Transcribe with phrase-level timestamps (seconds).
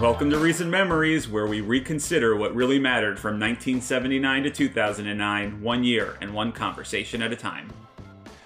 [0.00, 5.82] Welcome to Recent Memories, where we reconsider what really mattered from 1979 to 2009, one
[5.82, 7.68] year and one conversation at a time.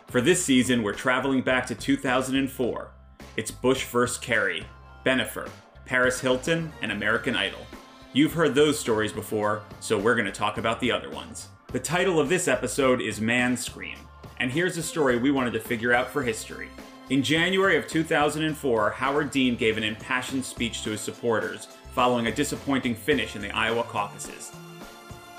[0.06, 2.90] For this season, we're traveling back to 2004.
[3.36, 4.16] It's Bush vs.
[4.16, 4.64] Kerry,
[5.04, 5.46] Bennifer,
[5.84, 7.66] Paris Hilton, and American Idol.
[8.14, 11.48] You've heard those stories before, so we're going to talk about the other ones.
[11.66, 13.98] The title of this episode is Man Scream,
[14.40, 16.70] and here's a story we wanted to figure out for history.
[17.10, 22.34] In January of 2004, Howard Dean gave an impassioned speech to his supporters following a
[22.34, 24.52] disappointing finish in the Iowa caucuses.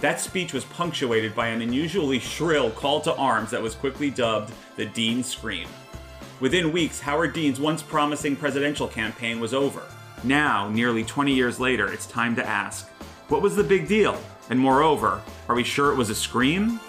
[0.01, 4.51] That speech was punctuated by an unusually shrill call to arms that was quickly dubbed
[4.75, 5.67] the Dean Scream.
[6.41, 9.83] Within weeks, Howard Dean's once promising presidential campaign was over.
[10.25, 12.89] Now, nearly 20 years later, it's time to ask
[13.29, 14.21] what was the big deal?
[14.49, 16.81] And moreover, are we sure it was a scream?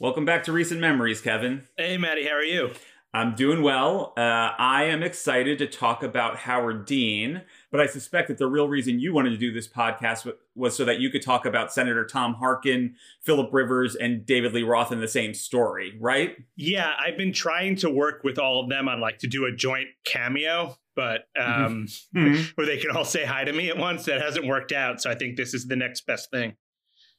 [0.00, 1.66] Welcome back to Recent Memories, Kevin.
[1.76, 2.70] Hey, Maddie, how are you?
[3.12, 4.12] I'm doing well.
[4.16, 8.68] Uh, I am excited to talk about Howard Dean, but I suspect that the real
[8.68, 12.06] reason you wanted to do this podcast was so that you could talk about Senator
[12.06, 16.36] Tom Harkin, Philip Rivers, and David Lee Roth in the same story, right?
[16.54, 19.52] Yeah, I've been trying to work with all of them on like to do a
[19.52, 22.42] joint cameo, but um, mm-hmm.
[22.54, 24.04] where they can all say hi to me at once.
[24.04, 26.54] That hasn't worked out, so I think this is the next best thing.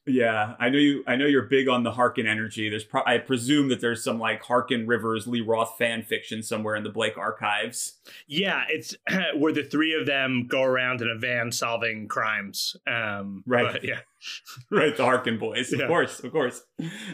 [0.06, 1.04] Yeah, I know you.
[1.08, 2.70] I know you're big on the Harkin energy.
[2.70, 6.76] There's, pro- I presume that there's some like Harkin Rivers Lee Roth fan fiction somewhere
[6.76, 8.00] in the Blake archives.
[8.28, 8.96] Yeah, it's
[9.38, 12.76] where the three of them go around in a van solving crimes.
[12.88, 13.84] Um, right.
[13.84, 14.00] Yeah.
[14.72, 14.96] right.
[14.96, 15.88] The Harkin boys, of yeah.
[15.88, 16.64] course, of course.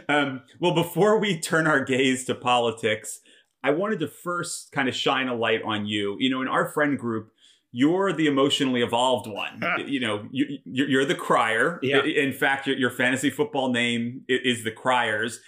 [0.08, 3.20] Um, well, before we turn our gaze to politics,
[3.64, 6.16] I wanted to first kind of shine a light on you.
[6.20, 7.32] You know, in our friend group,
[7.78, 9.62] you're the emotionally evolved one.
[9.86, 11.78] you know, you, you're the crier.
[11.82, 12.04] Yeah.
[12.06, 15.42] In fact, your, your fantasy football name is the Criers.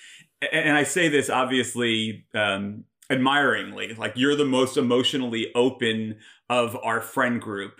[0.52, 6.18] And I say this obviously um, admiringly, like you're the most emotionally open
[6.50, 7.80] of our friend group.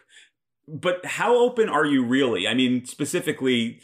[0.66, 2.48] But how open are you really?
[2.48, 3.82] I mean, specifically,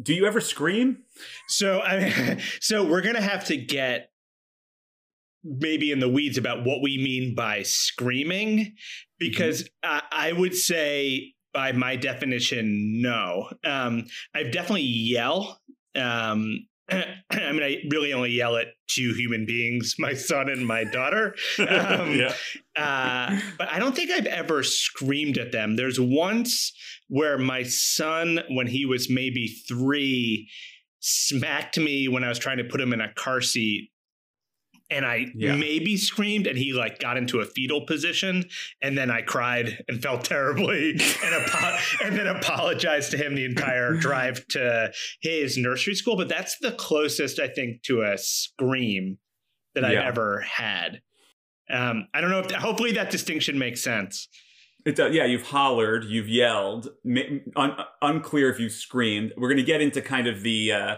[0.00, 1.02] do you ever scream?
[1.48, 4.10] So, I mean, so we're gonna have to get
[5.44, 8.74] maybe in the weeds about what we mean by screaming
[9.18, 9.98] because mm-hmm.
[10.12, 15.60] I, I would say by my definition no um, i definitely yell
[15.96, 20.84] um, I mean, I really only yell at two human beings, my son and my
[20.84, 21.34] daughter.
[21.58, 21.66] Um,
[22.18, 22.34] yeah.
[22.76, 25.76] uh, but I don't think I've ever screamed at them.
[25.76, 26.72] There's once
[27.08, 30.50] where my son, when he was maybe three,
[31.00, 33.90] smacked me when I was trying to put him in a car seat
[34.94, 35.56] and I yeah.
[35.56, 38.44] maybe screamed and he like got into a fetal position
[38.80, 43.44] and then I cried and felt terribly and apo- and then apologized to him the
[43.44, 49.18] entire drive to his nursery school but that's the closest I think to a scream
[49.74, 51.02] that I've ever had.
[51.68, 54.28] Um, I don't know if hopefully that distinction makes sense.
[54.84, 55.14] It does.
[55.14, 56.90] Yeah, you've hollered, you've yelled.
[57.56, 59.32] Un- unclear if you screamed.
[59.36, 60.96] We're going to get into kind of the uh,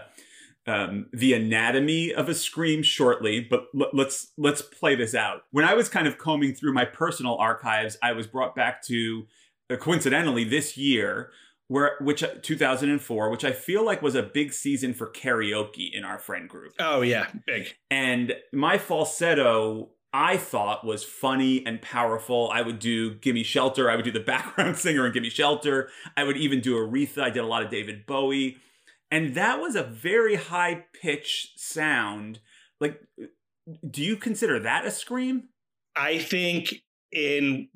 [0.67, 5.43] um, the anatomy of a scream shortly, but l- let's let's play this out.
[5.51, 9.23] When I was kind of combing through my personal archives, I was brought back to
[9.71, 11.31] uh, coincidentally this year,
[11.69, 16.19] where which 2004, which I feel like was a big season for karaoke in our
[16.19, 16.73] friend group.
[16.79, 17.73] Oh yeah, big.
[17.89, 22.49] And my falsetto I thought was funny and powerful.
[22.51, 23.91] I would do Gimme Shelter.
[23.91, 25.89] I would do the background singer and Gimme Shelter.
[26.15, 27.21] I would even do Aretha.
[27.21, 28.57] I did a lot of David Bowie.
[29.09, 32.39] And that was a very high pitch sound.
[32.79, 33.01] Like,
[33.89, 35.49] do you consider that a scream?
[35.95, 36.75] I think
[37.11, 37.69] in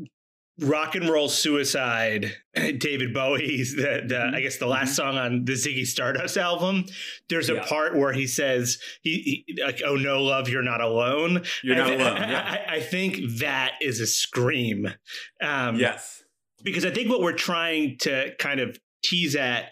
[0.60, 2.36] rock and roll suicide
[2.78, 4.36] david bowie's the, the mm-hmm.
[4.36, 5.16] i guess the last mm-hmm.
[5.16, 6.86] song on the ziggy stardust album
[7.30, 7.66] there's a yeah.
[7.66, 11.88] part where he says he, he, like oh no love you're not alone you're not
[11.92, 12.64] I, alone yeah.
[12.70, 14.94] I, I, think that is a scream
[15.42, 16.24] um, yes
[16.64, 19.72] because i think what we're trying to kind of tease at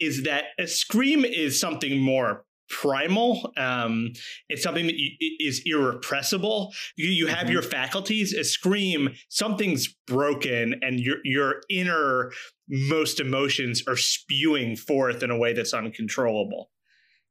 [0.00, 3.52] is that a scream is something more primal.
[3.56, 4.12] Um,
[4.48, 6.72] it's something that you, is irrepressible.
[6.96, 7.52] You, you have mm-hmm.
[7.52, 8.32] your faculties.
[8.32, 12.30] A scream, something's broken, and your your inner
[12.68, 16.70] most emotions are spewing forth in a way that's uncontrollable.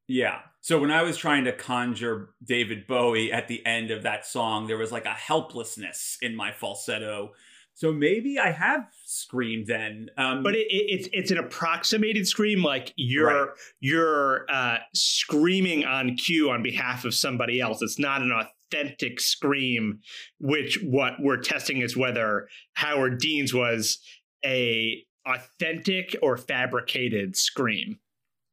[0.08, 0.40] Yeah.
[0.62, 4.68] So when I was trying to conjure David Bowie at the end of that song,
[4.68, 7.32] there was like a helplessness in my falsetto
[7.80, 12.62] so maybe I have screamed then, um, but it, it, it's it's an approximated scream,
[12.62, 13.48] like you're right.
[13.80, 17.81] you're uh, screaming on cue on behalf of somebody else.
[17.81, 20.02] It's not an authentic scream.
[20.42, 24.00] Which what we're testing is whether Howard Dean's was
[24.46, 27.98] a authentic or fabricated scream.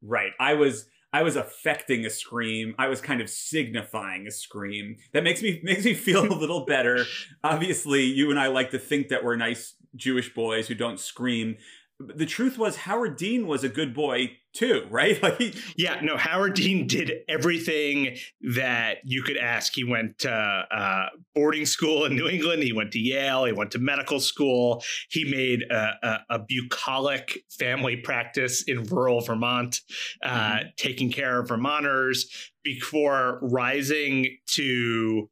[0.02, 0.34] Right.
[0.38, 2.74] I was I was affecting a scream.
[2.78, 4.96] I was kind of signifying a scream.
[5.14, 7.06] That makes me makes me feel a little better.
[7.42, 11.56] Obviously, you and I like to think that we're nice Jewish boys who don't scream
[11.98, 15.22] the truth was Howard Dean was a good boy too, right?
[15.22, 18.16] Like he, yeah, no, Howard Dean did everything
[18.54, 19.74] that you could ask.
[19.74, 22.62] He went to uh, boarding school in New England.
[22.62, 23.44] He went to Yale.
[23.44, 24.82] He went to medical school.
[25.08, 29.80] He made a, a, a bucolic family practice in rural Vermont,
[30.22, 30.68] uh, mm-hmm.
[30.76, 35.30] taking care of Vermonters before rising to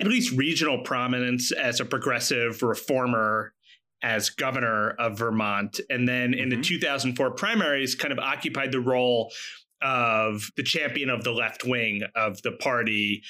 [0.00, 3.53] at least regional prominence as a progressive reformer
[4.02, 5.80] as governor of Vermont.
[5.88, 6.60] And then in mm-hmm.
[6.60, 9.32] the 2004 primaries, kind of occupied the role
[9.82, 13.22] of the champion of the left wing of the party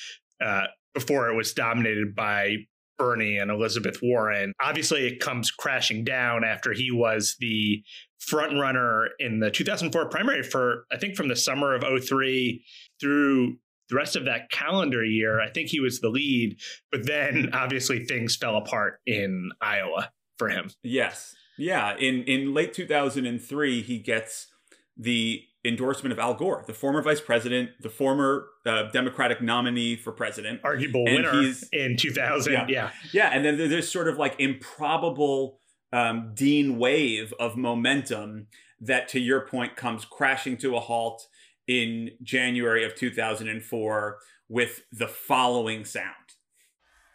[0.44, 0.64] uh,
[0.94, 2.56] before it was dominated by
[2.98, 4.52] Bernie and Elizabeth Warren.
[4.60, 7.82] Obviously, it comes crashing down after he was the
[8.20, 12.64] front runner in the 2004 primary for, I think, from the summer of 03
[13.00, 13.56] through
[13.88, 15.40] the rest of that calendar year.
[15.40, 16.56] I think he was the lead,
[16.90, 20.70] but then obviously things fell apart in Iowa for him.
[20.82, 21.34] Yes.
[21.58, 21.96] Yeah.
[21.96, 24.48] In in late 2003, he gets
[24.96, 30.12] the endorsement of Al Gore, the former vice president, the former uh, Democratic nominee for
[30.12, 32.52] president, arguable and winner in 2000.
[32.52, 32.66] Yeah.
[32.68, 32.90] yeah.
[33.12, 33.30] Yeah.
[33.32, 35.58] And then there's sort of like improbable
[35.92, 38.48] um, Dean wave of momentum
[38.80, 41.26] that, to your point, comes crashing to a halt
[41.66, 46.33] in January of 2004 with the following sound.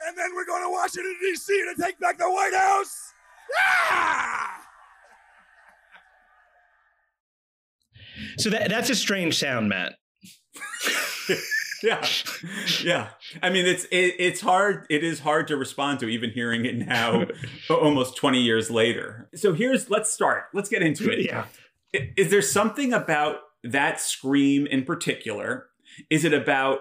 [0.07, 1.54] And then we're going to Washington, D.C.
[1.75, 3.12] to take back the White House.
[3.57, 4.48] Yeah!
[8.38, 9.96] So that that's a strange sound, Matt.
[11.84, 12.06] yeah,
[12.84, 13.10] yeah.
[13.42, 14.86] I mean, it's it, it's hard.
[14.90, 17.25] It is hard to respond to, even hearing it now,
[17.69, 19.30] almost twenty years later.
[19.36, 20.46] So here's let's start.
[20.54, 21.25] Let's get into it.
[21.25, 21.46] Yeah.
[21.94, 25.68] Is there something about that scream in particular?
[26.10, 26.80] Is it about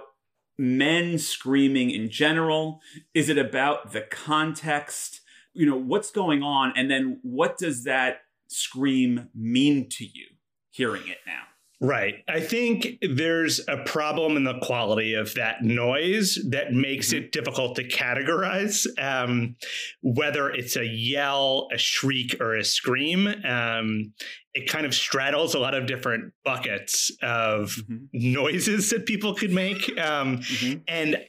[0.58, 2.80] men screaming in general?
[3.14, 5.20] Is it about the context?
[5.58, 6.72] you know, what's going on?
[6.76, 10.26] And then what does that scream mean to you
[10.70, 11.42] hearing it now?
[11.80, 12.24] Right.
[12.28, 17.24] I think there's a problem in the quality of that noise that makes mm-hmm.
[17.24, 19.54] it difficult to categorize, um,
[20.02, 23.28] whether it's a yell, a shriek, or a scream.
[23.28, 24.12] Um,
[24.54, 28.06] it kind of straddles a lot of different buckets of mm-hmm.
[28.12, 29.88] noises that people could make.
[30.00, 30.80] Um, mm-hmm.
[30.88, 31.24] And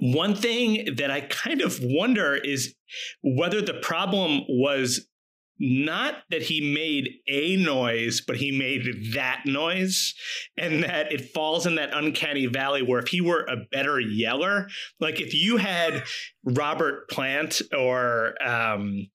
[0.00, 2.74] one thing that I kind of wonder is
[3.22, 5.08] whether the problem was
[5.58, 10.14] not that he made a noise, but he made that noise,
[10.56, 14.68] and that it falls in that uncanny valley where if he were a better yeller,
[15.00, 16.04] like if you had
[16.44, 19.08] Robert Plant or um,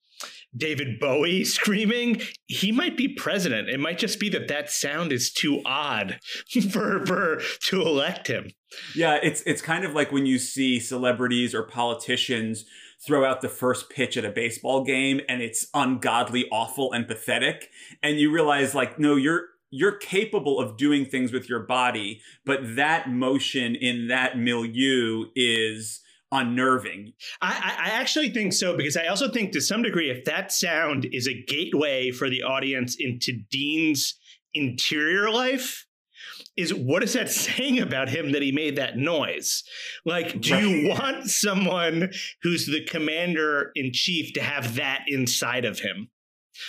[0.56, 3.70] David Bowie screaming, he might be president.
[3.70, 6.20] It might just be that that sound is too odd
[6.72, 8.52] for, for to elect him.
[8.96, 12.66] Yeah, it's it's kind of like when you see celebrities or politicians
[13.06, 17.70] throw out the first pitch at a baseball game and it's ungodly, awful, and pathetic,
[18.02, 22.76] and you realize like, no, you're you're capable of doing things with your body, but
[22.76, 26.00] that motion in that milieu is
[26.32, 27.14] unnerving.
[27.42, 31.08] I, I, actually think so because I also think to some degree, if that sound
[31.12, 34.16] is a gateway for the audience into Dean's
[34.54, 35.88] interior life,
[36.56, 39.64] is what is that saying about him that he made that noise?
[40.06, 40.64] Like, do right.
[40.64, 42.12] you want someone
[42.42, 46.10] who's the commander in chief to have that inside of him?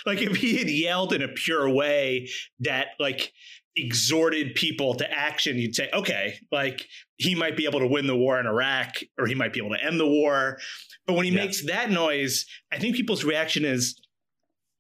[0.07, 2.31] Like, if he had yelled in a pure way
[2.61, 3.33] that, like,
[3.77, 8.17] exhorted people to action, you'd say, okay, like he might be able to win the
[8.17, 10.59] war in Iraq or he might be able to end the war.
[11.07, 11.45] But when he yeah.
[11.45, 14.01] makes that noise, I think people's reaction is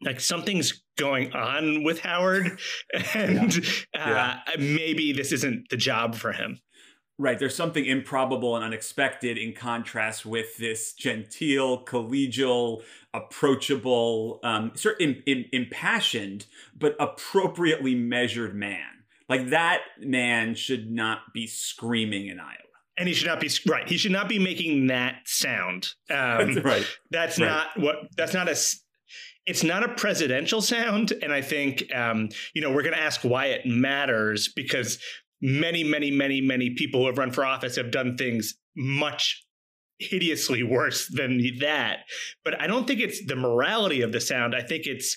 [0.02, 2.58] like something's going on with Howard
[3.14, 3.54] and
[3.94, 4.40] yeah.
[4.46, 6.60] Uh, maybe this isn't the job for him.
[7.16, 7.38] Right.
[7.38, 12.82] There's something improbable and unexpected in contrast with this genteel, collegial,
[13.12, 16.46] approachable, um, sort of impassioned,
[16.76, 19.04] but appropriately measured man.
[19.28, 22.58] Like that man should not be screaming in Iowa.
[22.96, 23.88] And he should not be right.
[23.88, 25.94] He should not be making that sound.
[26.10, 26.86] Um, that's right.
[27.10, 27.46] That's right.
[27.46, 27.96] not what.
[28.16, 28.54] That's not a
[29.46, 33.22] it's not a presidential sound and i think um, you know we're going to ask
[33.22, 34.98] why it matters because
[35.44, 39.44] many, many, many, many people who have run for office have done things much
[39.98, 41.98] hideously worse than that.
[42.44, 44.54] But I don't think it's the morality of the sound.
[44.54, 45.16] I think it's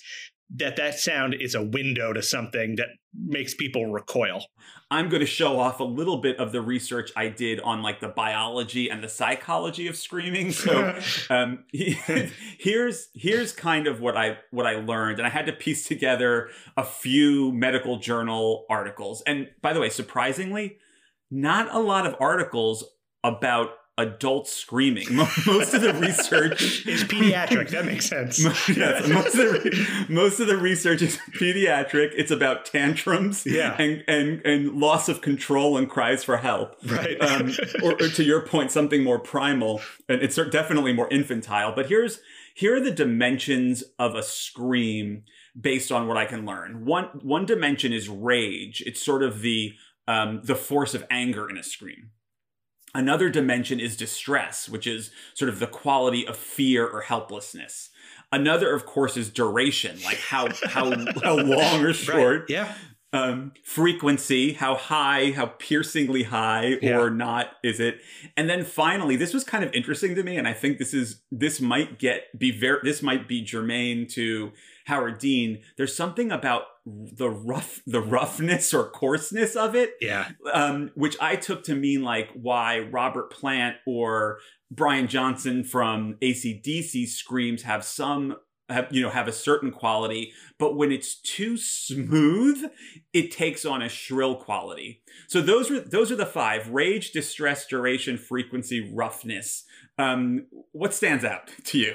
[0.56, 4.46] that that sound is a window to something that makes people recoil.
[4.90, 8.00] I'm going to show off a little bit of the research I did on like
[8.00, 10.52] the biology and the psychology of screaming.
[10.52, 10.98] So
[11.30, 15.86] um, here's here's kind of what I what I learned, and I had to piece
[15.86, 19.22] together a few medical journal articles.
[19.28, 20.78] And by the way, surprisingly,
[21.30, 22.86] not a lot of articles
[23.24, 25.06] about adult screaming.
[25.46, 27.70] Most of the research is pediatric.
[27.70, 28.40] That makes sense.
[28.70, 32.12] yes, most of the most of the research is pediatric.
[32.16, 33.76] It's about tantrums, yeah.
[33.80, 36.76] and and and loss of control and cries for help.
[36.86, 37.20] Right.
[37.22, 37.52] Um,
[37.84, 41.74] or, or to your point, something more primal, and it's definitely more infantile.
[41.76, 42.20] But here's
[42.54, 45.24] here are the dimensions of a scream
[45.60, 46.86] based on what I can learn.
[46.86, 48.84] One one dimension is rage.
[48.86, 49.74] It's sort of the
[50.08, 52.12] um, the force of anger in a scream.
[52.96, 57.90] Another dimension is distress, which is sort of the quality of fear or helplessness.
[58.32, 60.92] Another, of course, is duration, like how how
[61.24, 62.42] how long or short.
[62.42, 62.50] Right.
[62.50, 62.74] Yeah.
[63.14, 66.98] Um, frequency, how high, how piercingly high Yeah.
[67.00, 68.02] or not is it?
[68.36, 71.22] And then finally, this was kind of interesting to me, and I think this is
[71.32, 74.52] this might get be very this might be germane to
[74.86, 75.60] Howard Dean.
[75.78, 80.30] There's something about the rough the roughness or coarseness of it Yeah.
[80.54, 84.40] um, which I took to mean like why Robert Plant or
[84.72, 88.38] Brian Johnson from ACDC screams have some
[88.70, 92.66] have you know have a certain quality, but when it's too smooth,
[93.14, 95.02] it takes on a shrill quality.
[95.28, 99.64] So those are those are the five: rage, distress, duration, frequency, roughness.
[99.98, 101.94] Um, what stands out to you?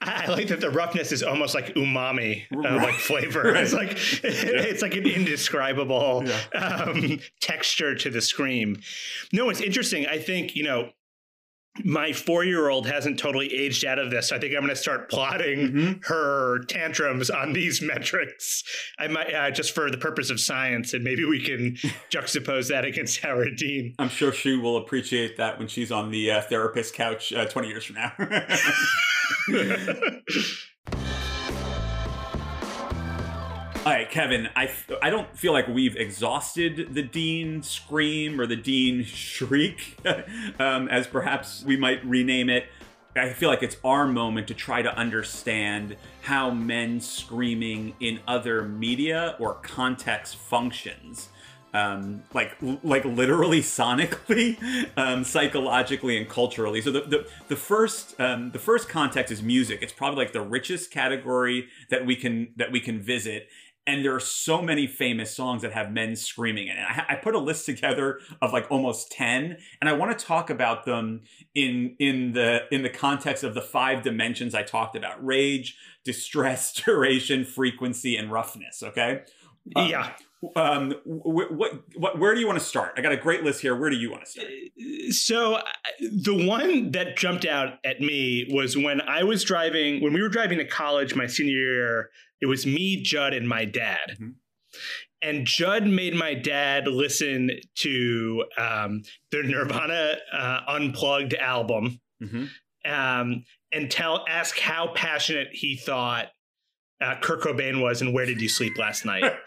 [0.00, 3.42] I like that the roughness is almost like umami, uh, like flavor.
[3.52, 3.62] Right.
[3.64, 6.58] It's like it's like an indescribable Yeah.
[6.60, 8.80] um, texture to the scream.
[9.32, 10.06] No, it's interesting.
[10.06, 10.90] I think you know
[11.84, 14.28] my four year old hasn't totally aged out of this.
[14.28, 16.04] So I think I'm going to start plotting Mhm.
[16.06, 18.62] her tantrums on these metrics.
[18.98, 21.72] I might uh, just for the purpose of science, and maybe we can
[22.12, 23.94] juxtapose that against Howard Dean.
[23.98, 27.68] I'm sure she will appreciate that when she's on the uh, therapist couch uh, 20
[27.68, 28.12] years from now.
[33.86, 34.68] All right, Kevin, I,
[35.00, 39.96] I don't feel like we've exhausted the Dean scream or the Dean shriek,
[40.58, 42.66] um, as perhaps we might rename it.
[43.14, 48.64] I feel like it's our moment to try to understand how men screaming in other
[48.64, 51.28] media or context functions.
[51.72, 54.56] Um, like like literally sonically,
[54.96, 56.80] um, psychologically, and culturally.
[56.80, 59.80] So the the, the first um, the first context is music.
[59.82, 63.48] It's probably like the richest category that we can that we can visit.
[63.86, 66.84] And there are so many famous songs that have men screaming in it.
[66.84, 70.50] I, I put a list together of like almost ten, and I want to talk
[70.50, 71.22] about them
[71.54, 76.72] in in the in the context of the five dimensions I talked about: rage, distress,
[76.84, 78.82] duration, frequency, and roughness.
[78.82, 79.22] Okay.
[79.74, 80.12] Uh, yeah.
[80.54, 80.92] Um.
[81.04, 81.72] Wh- what?
[81.96, 82.18] What?
[82.18, 82.94] Where do you want to start?
[82.96, 83.74] I got a great list here.
[83.74, 84.48] Where do you want to start?
[85.10, 85.62] So uh,
[86.00, 90.28] the one that jumped out at me was when I was driving when we were
[90.28, 92.10] driving to college my senior year.
[92.40, 94.16] It was me, Judd, and my dad.
[94.20, 94.34] Mhm.
[95.22, 102.90] And Judd made my dad listen to um, the Nirvana uh, Unplugged album Mm-hmm.
[102.90, 106.28] um, and tell ask how passionate he thought
[107.02, 109.32] uh, Kurt Cobain was and where did you sleep last night.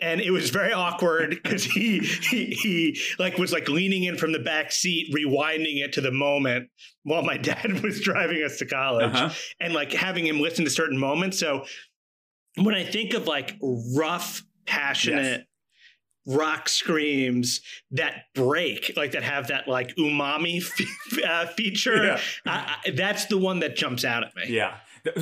[0.00, 4.32] And it was very awkward because he, he he like was like leaning in from
[4.32, 6.68] the back seat, rewinding it to the moment
[7.04, 9.30] while my dad was driving us to college, Uh-huh.
[9.60, 11.38] and like having him listen to certain moments.
[11.38, 11.64] So
[12.56, 13.56] when I think of like
[13.96, 15.46] rough, passionate
[16.26, 20.62] rock screams that break, like that have that like umami
[21.10, 22.20] fe- uh, feature, Yeah.
[22.46, 24.44] I, I, that's the one that jumps out at me.
[24.48, 24.76] Yeah.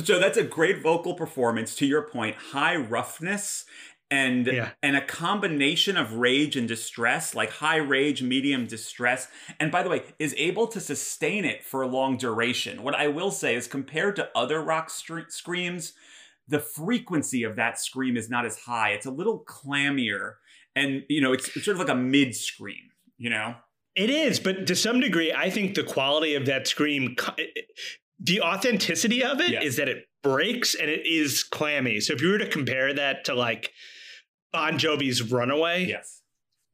[0.05, 1.75] So that's a great vocal performance.
[1.75, 3.65] To your point, high roughness
[4.09, 4.69] and Yeah.
[4.81, 9.27] and a combination of rage and distress, like high rage, medium distress,
[9.59, 12.81] and by the way, is able to sustain it for a long duration.
[12.83, 15.91] What I will say is, compared to other rock stre- screams,
[16.47, 18.89] the frequency of that scream is not as high.
[18.89, 20.35] It's a little clammier,
[20.75, 22.89] and you know, it's, it's sort of like a mid scream.
[23.17, 23.55] You know,
[23.95, 27.15] It is, but to some degree, I think the quality of that scream,
[28.19, 31.99] the authenticity of it is that it breaks and it is clammy.
[31.99, 33.71] So if you were to compare that to like
[34.51, 36.22] Bon Jovi's Runaway, yes.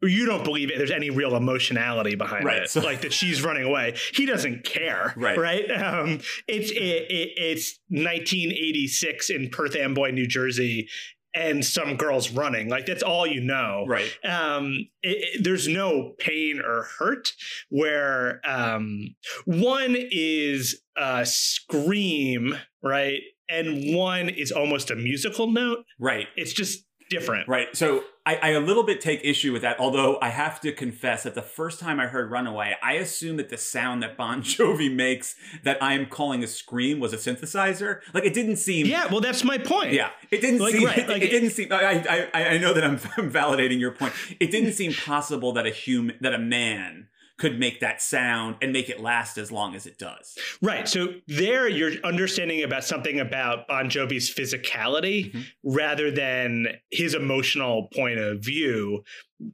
[0.01, 0.77] You don't believe it.
[0.77, 3.95] There's any real emotionality behind Right, it, so- like that she's running away.
[4.13, 5.37] He doesn't care, Right.
[5.37, 5.69] Right?
[5.71, 6.77] Um, it's it,
[7.09, 10.87] it, it's 1986 in Perth Amboy, New Jersey,
[11.33, 12.69] and some girls running.
[12.69, 13.85] Like that's all you know.
[13.87, 14.11] Right.
[14.23, 17.29] Um, it, it, there's no pain or hurt.
[17.69, 19.15] Where um,
[19.45, 25.85] one is a scream, right, and one is almost a musical note.
[25.99, 26.27] Right.
[26.35, 27.47] It's just different.
[27.47, 27.67] Right.
[27.75, 31.23] So I, I, a little bit take issue with that, although I have to confess
[31.23, 34.93] that the first time I heard Runaway, I assumed that the sound that Bon Jovi
[34.93, 38.01] makes that I'm calling a scream was a synthesizer.
[38.13, 39.93] Like it didn't seem Yeah, well that's my point.
[39.93, 40.11] Yeah.
[40.29, 42.93] It didn't like, seem right, it, it, didn't seem I, I I know that I'm,
[43.17, 44.13] I'm validating your point.
[44.39, 47.07] It didn't seem possible that a human that a man
[47.39, 50.37] could make that sound and make it last as long as it does.
[50.61, 50.87] Right.
[50.87, 55.41] So there you're understanding about something about Bon Jovi's physicality mm-hmm.
[55.63, 59.03] rather than his emotional point of view.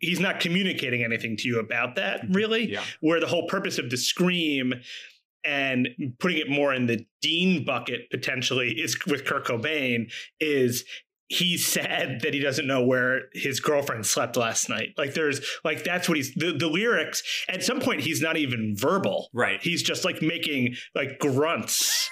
[0.02, 2.34] He's not communicating anything to you about that, mm-hmm.
[2.34, 2.72] really.
[2.72, 2.84] Yeah.
[3.02, 4.74] Where the whole purpose of the scream
[5.46, 5.88] and
[6.20, 10.86] putting it more in the Dean bucket potentially is with Kurt Cobain is
[11.28, 14.94] he's said that he doesn't know where his girlfriend slept last night.
[14.98, 18.76] Like there's like that's what he's the, the lyrics at some point he's not even
[18.76, 19.30] verbal.
[19.34, 19.62] Right.
[19.62, 22.10] He's just like making like grunts.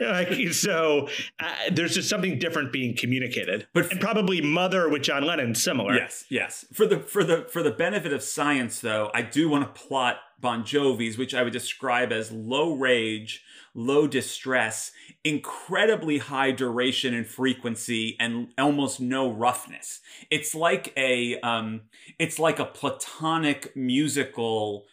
[0.00, 1.08] Like so
[1.40, 5.94] uh, there's just something different being communicated but and probably mother with john lennon similar
[5.94, 9.62] yes yes for the for the for the benefit of science though i do want
[9.62, 13.42] to plot bon jovi's which i would describe as low rage
[13.76, 14.90] low distress,
[15.22, 20.00] incredibly high duration and frequency, and almost no roughness.
[20.30, 21.82] It's like a um,
[22.18, 24.86] it's like a platonic musical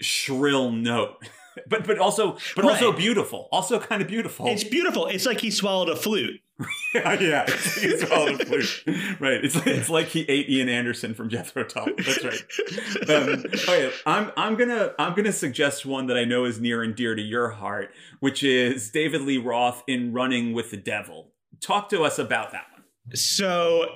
[0.00, 1.16] shrill note.
[1.68, 2.72] but but also but right.
[2.72, 3.48] also beautiful.
[3.52, 4.46] Also kind of beautiful.
[4.46, 5.06] It's beautiful.
[5.06, 6.40] It's like he swallowed a flute.
[6.94, 7.46] yeah, yeah.
[7.46, 8.82] He swallowed a flute.
[9.20, 9.44] Right.
[9.44, 11.86] It's like, it's like he ate Ian Anderson from Jethro Tull.
[11.96, 13.08] That's right.
[13.08, 16.94] Um, okay, I'm I'm gonna I'm gonna suggest one that I know is near and
[16.94, 21.32] dear to your heart, which is David Lee Roth in Running with the Devil.
[21.60, 23.16] Talk to us about that one.
[23.16, 23.86] So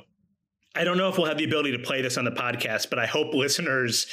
[0.75, 2.99] I don't know if we'll have the ability to play this on the podcast, but
[2.99, 4.07] I hope listeners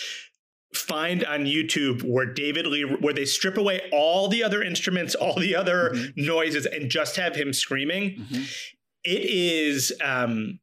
[0.73, 5.39] find on YouTube where David Lee, where they strip away all the other instruments, all
[5.39, 6.25] the other mm-hmm.
[6.25, 8.11] noises, and just have him screaming.
[8.11, 8.43] Mm-hmm.
[9.03, 10.59] It is um,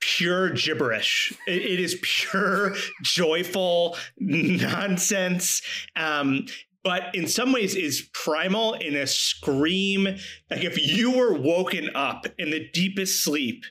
[0.00, 1.32] pure gibberish.
[1.46, 5.62] It, it is pure joyful nonsense.
[5.96, 6.46] Um,
[6.82, 10.04] but in some ways is primal in a scream.
[10.50, 13.64] Like if you were woken up in the deepest sleep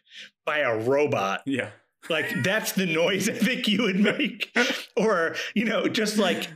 [0.45, 1.41] by a robot.
[1.45, 1.69] Yeah
[2.09, 4.55] like that's the noise I think you would make.
[4.97, 6.47] or, you know, just like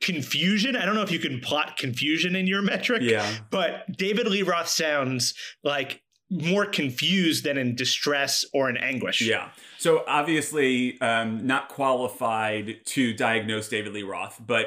[0.00, 0.76] confusion.
[0.76, 3.02] I don't know if you can plot confusion in your metric.
[3.02, 3.30] Yeah.
[3.50, 9.20] But David Lee Roth sounds like more confused than in distress or in anguish.
[9.20, 9.50] Yeah.
[9.78, 14.66] So obviously, um, not qualified to diagnose David Lee Roth, but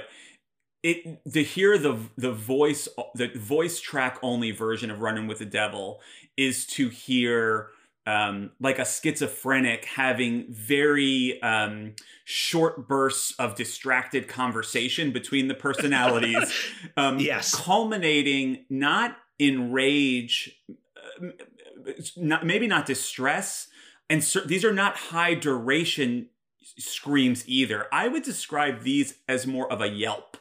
[0.83, 5.45] it to hear the the voice the voice track only version of Running with the
[5.45, 6.01] Devil
[6.35, 7.69] is to hear
[8.05, 11.93] um, like a schizophrenic having very um,
[12.25, 16.53] short bursts of distracted conversation between the personalities.
[16.97, 17.55] um, yes.
[17.55, 21.27] Culminating not in rage, uh,
[22.17, 23.67] not, maybe not distress.
[24.09, 26.29] And these are not high duration
[26.77, 27.87] screams either.
[27.91, 30.37] I would describe these as more of a yelp.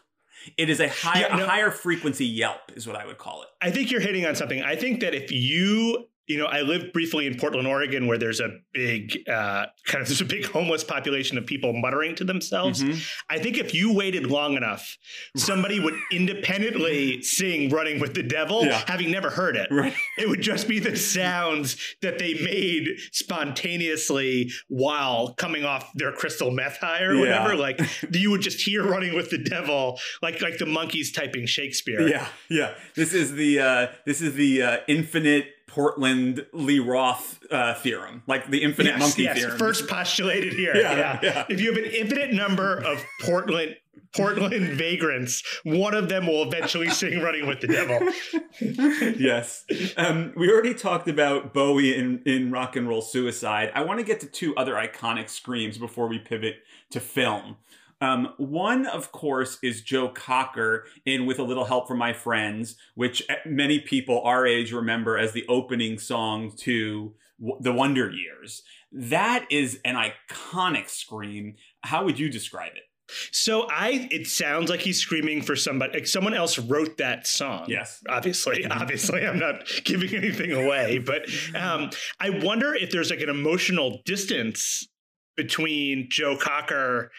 [0.56, 3.42] It is a higher, yeah, no, a higher frequency yelp, is what I would call
[3.42, 3.48] it.
[3.60, 4.60] I think you're hitting on something.
[4.60, 8.38] I think that if you you know, I lived briefly in Portland, Oregon, where there's
[8.40, 12.82] a big uh, kind of there's a big homeless population of people muttering to themselves.
[12.82, 12.98] Mm-hmm.
[13.28, 14.96] I think if you waited long enough,
[15.36, 18.82] somebody would independently sing "Running with the Devil," yeah.
[18.86, 19.68] having never heard it.
[19.70, 19.94] Right.
[20.16, 26.50] It would just be the sounds that they made spontaneously while coming off their crystal
[26.50, 27.56] meth high or whatever.
[27.56, 27.80] Like
[28.12, 32.06] you would just hear "Running with the Devil," like like the monkeys typing Shakespeare.
[32.06, 32.74] Yeah, yeah.
[32.94, 38.50] This is the uh, this is the uh, infinite Portland Lee Roth uh, theorem, like
[38.50, 39.38] the infinite yes, monkey yes.
[39.38, 39.58] theorem.
[39.58, 40.72] First postulated here.
[40.82, 41.20] Yeah, yeah.
[41.22, 41.44] yeah.
[41.48, 43.76] If you have an infinite number of Portland
[44.14, 49.64] Portland vagrants, one of them will eventually sing "Running with the Devil." yes,
[49.96, 53.70] um, we already talked about Bowie in in Rock and Roll Suicide.
[53.74, 56.56] I want to get to two other iconic screams before we pivot
[56.90, 57.56] to film.
[58.02, 62.74] Um, one, of course, is Joe Cocker in With a Little Help from My Friends,
[62.96, 67.14] which many people our age remember as the opening song to
[67.60, 68.64] The Wonder Years.
[68.90, 71.54] That is an iconic scream.
[71.82, 72.82] How would you describe it?
[73.30, 75.92] So I, it sounds like he's screaming for somebody.
[75.92, 77.66] Like someone else wrote that song.
[77.68, 81.22] Yes, obviously, obviously, I'm not giving anything away, but
[81.54, 84.88] um, I wonder if there's like an emotional distance
[85.36, 87.10] between Joe Cocker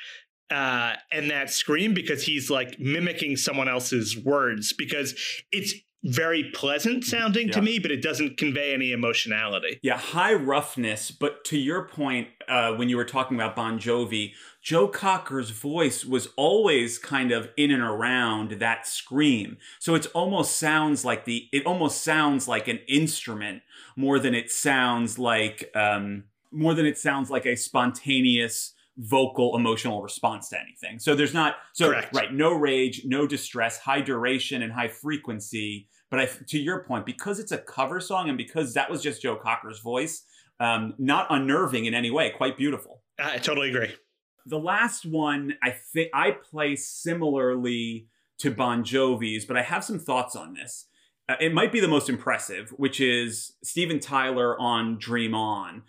[0.51, 5.15] uh, and that scream because he's like mimicking someone else's words because
[5.51, 5.73] it's
[6.05, 7.53] very pleasant sounding Yeah.
[7.53, 9.79] to me, but it doesn't convey any emotionality.
[9.81, 11.11] Yeah, high roughness.
[11.11, 16.03] But to your point, uh, when you were talking about Bon Jovi, Joe Cocker's voice
[16.03, 19.57] was always kind of in and around that scream.
[19.79, 23.61] So it almost sounds like the it almost sounds like an instrument
[23.95, 30.01] more than it sounds like um, more than it sounds like a spontaneous vocal emotional
[30.01, 30.99] response to anything.
[30.99, 32.15] So there's not so Correct.
[32.15, 35.87] right, no rage, no distress, high duration and high frequency.
[36.11, 39.21] But I, to your point, because it's a cover song and because that was just
[39.21, 40.23] Joe Cocker's voice,
[40.59, 43.01] um, not unnerving in any way, quite beautiful.
[43.17, 43.95] I totally agree.
[44.45, 48.07] The last one, I think I place similarly
[48.39, 50.87] to Bon Jovi's, but I have some thoughts on this.
[51.29, 55.83] Uh, it might be the most impressive, which is Steven Tyler on Dream On.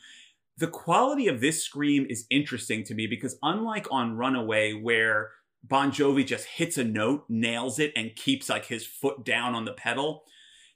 [0.56, 5.30] The quality of this scream is interesting to me because, unlike on Runaway, where
[5.64, 9.64] Bon Jovi just hits a note, nails it, and keeps like his foot down on
[9.64, 10.22] the pedal,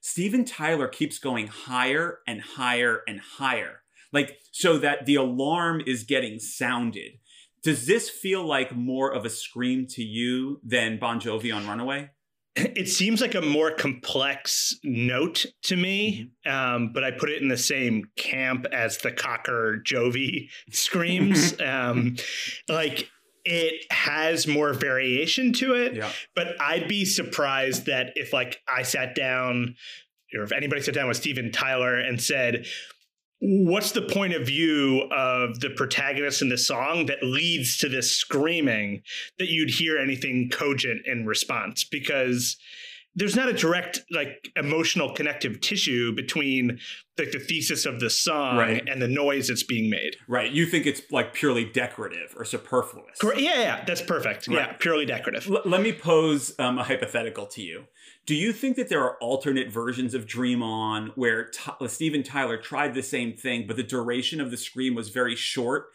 [0.01, 3.83] Steven Tyler keeps going higher and higher and higher.
[4.13, 7.13] Like, so that the alarm is getting sounded.
[7.63, 12.11] Does this feel like more of a scream to you than Bon Jovi on Runaway?
[12.77, 17.49] It seems like a more complex note to me, um, but I put it in
[17.49, 21.59] the same camp as the Cocker Jovi screams.
[21.65, 22.17] um,
[22.69, 23.09] like
[23.45, 26.11] it has more variation to it, Yeah.
[26.35, 29.77] but I'd be surprised that if like I sat down
[30.37, 32.67] or if anybody sat down with Steven Tyler and said,
[33.41, 38.11] What's the point of view of the protagonist in the song that leads to this
[38.11, 39.03] screaming
[39.39, 41.85] that you'd hear anything cogent in response?
[41.85, 42.57] Because
[43.15, 46.81] there's not a direct like emotional connective tissue between
[47.19, 48.83] like the thesis of the song Right.
[48.89, 50.17] and the noise that's being made.
[50.27, 50.51] Right.
[50.51, 53.19] You think it's like purely decorative or superfluous.
[53.19, 53.41] Correct.
[53.41, 54.49] Yeah, yeah, that's perfect.
[54.49, 55.49] Yeah, purely decorative.
[55.51, 57.85] L- let me pose um, a hypothetical to you.
[58.27, 62.59] Do you think that there are alternate versions of Dream On where T- Steven Tyler
[62.59, 65.87] tried the same thing, but the duration of the scream was very short,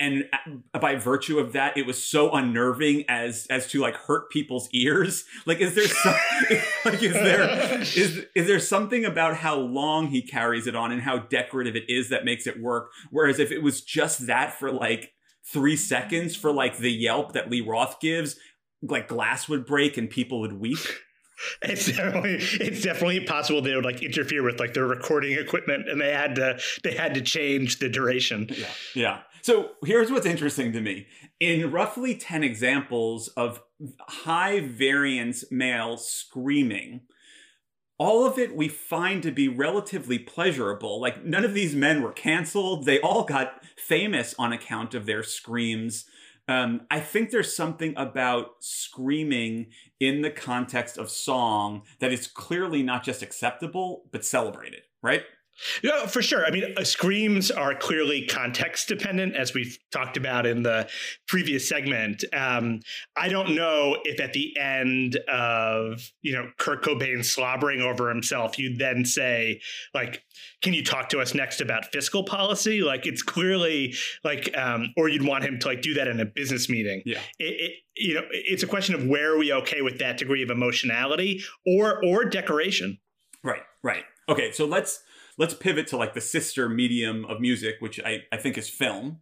[0.00, 0.24] and
[0.72, 4.68] uh, by virtue of that, it was so unnerving as as to like hurt people's
[4.72, 5.24] ears?
[5.44, 6.14] Like, is there some,
[6.86, 11.02] like is there is is there something about how long he carries it on and
[11.02, 12.90] how decorative it is that makes it work?
[13.10, 15.12] Whereas if it was just that for like
[15.44, 18.36] three seconds for like the yelp that Lee Roth gives,
[18.82, 20.78] like glass would break and people would weep.
[21.62, 26.00] It's definitely it's definitely possible they would like interfere with like their recording equipment and
[26.00, 28.48] they had to they had to change the duration.
[28.50, 28.66] Yeah.
[28.94, 29.18] Yeah.
[29.42, 31.08] So here's what's interesting to me.
[31.40, 33.60] In roughly 10 examples of
[34.02, 37.00] high variance male screaming,
[38.02, 41.00] all of it we find to be relatively pleasurable.
[41.00, 42.84] Like none of these men were canceled.
[42.84, 46.04] They all got famous on account of their screams.
[46.48, 49.68] Um, I think there's something about screaming
[50.00, 55.22] in the context of song that is clearly not just acceptable, but celebrated, right?
[55.82, 56.44] Yeah, for sure.
[56.44, 60.88] I mean, uh, screams are clearly context dependent, as we've talked about in the
[61.28, 62.24] previous segment.
[62.32, 62.80] Um,
[63.16, 68.58] I don't know if at the end of you know Kurt Cobain slobbering over himself,
[68.58, 69.60] you'd then say
[69.94, 70.22] like,
[70.62, 75.08] "Can you talk to us next about fiscal policy?" Like, it's clearly like, um, or
[75.08, 77.02] you'd want him to like do that in a business meeting.
[77.04, 77.20] Yeah.
[77.38, 80.42] It, it, you know, it's a question of where are we okay with that degree
[80.42, 82.98] of emotionality or or decoration.
[83.44, 84.04] Right, right.
[84.28, 85.02] Okay, so let's
[85.38, 89.20] let's pivot to like the sister medium of music, which I, I think is film.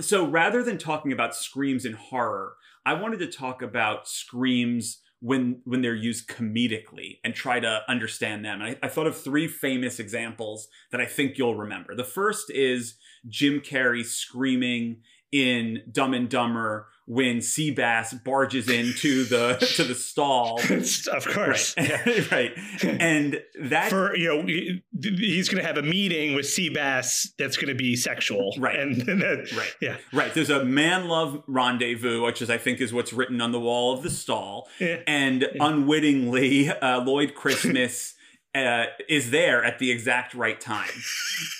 [0.00, 2.54] So rather than talking about screams in horror,
[2.86, 8.44] I wanted to talk about screams when when they're used comedically and try to understand
[8.44, 8.62] them.
[8.62, 11.94] And I, I thought of three famous examples that I think you'll remember.
[11.94, 12.94] The first is
[13.28, 20.60] Jim Carrey screaming in Dumb and Dumber when Seabass barges into the to the stall.
[21.12, 21.74] of course.
[21.76, 22.30] Right.
[22.30, 22.52] right.
[22.84, 27.66] And that for you know he's going to have a meeting with Seabass that's going
[27.68, 28.78] to be sexual, Right.
[28.78, 29.74] And, and that, Right.
[29.80, 30.32] yeah, Right.
[30.32, 33.92] There's a man love rendezvous, which is I think is what's written on the wall
[33.92, 35.00] of the stall, Yeah.
[35.08, 38.14] and unwittingly, uh, Lloyd Christmas.
[38.52, 40.90] Uh, is there at the exact right time.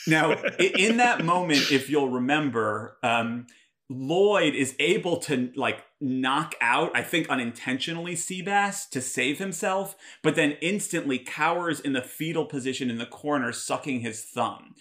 [0.09, 3.47] Now, in that moment, if you'll remember, um,
[3.93, 10.37] Lloyd is able to like knock out, I think unintentionally, Seabass to save himself, but
[10.37, 14.77] then instantly cowers in the fetal position in the corner, sucking his thumb.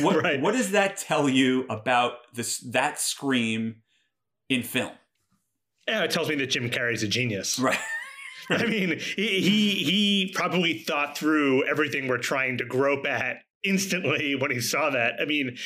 [0.00, 0.40] What, Right.
[0.40, 3.76] what does that tell you about this that scream
[4.48, 4.92] in film?
[5.86, 6.02] yeah.
[6.02, 7.58] It tells me that Jim Carrey's a genius.
[7.64, 7.78] Right.
[8.50, 14.34] I mean, he, he he probably thought through everything we're trying to grope at instantly
[14.34, 15.14] when he saw that.
[15.18, 15.56] I mean,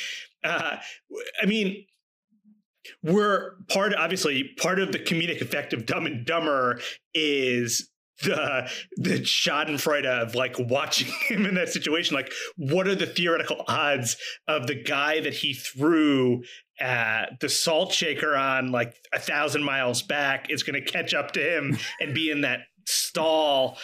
[0.45, 0.77] uh,
[1.41, 1.85] I mean,
[3.03, 6.79] we're part obviously part of the comedic effect of Dumb and Dumber
[7.13, 7.89] is
[8.21, 12.15] the the Schadenfreude of like watching him in that situation.
[12.15, 16.43] Like, what are the theoretical odds of the guy that he threw
[16.81, 21.31] uh, the salt shaker on like a thousand miles back is going to catch up
[21.31, 23.77] to him and be in that stall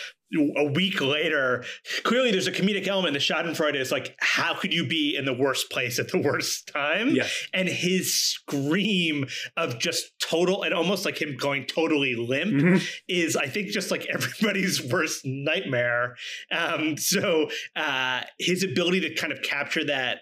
[0.58, 1.64] a week later,
[2.04, 3.14] clearly there's a comedic element.
[3.14, 6.68] The Schadenfreude is like, how could you be in the worst place at the worst
[6.68, 7.10] time?
[7.16, 7.48] Yes.
[7.54, 9.26] And his scream
[9.58, 12.88] of just total and almost like him going totally limp Mhm.
[13.08, 16.16] is, I think, just like everybody's worst nightmare.
[16.52, 20.20] Um, so uh, his ability to kind of capture that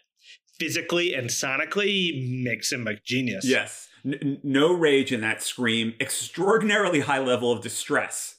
[0.59, 3.45] physically and sonically makes him a genius.
[3.45, 3.89] Yes.
[4.05, 5.93] N- no rage in that scream.
[5.99, 8.35] Extraordinarily high level of distress.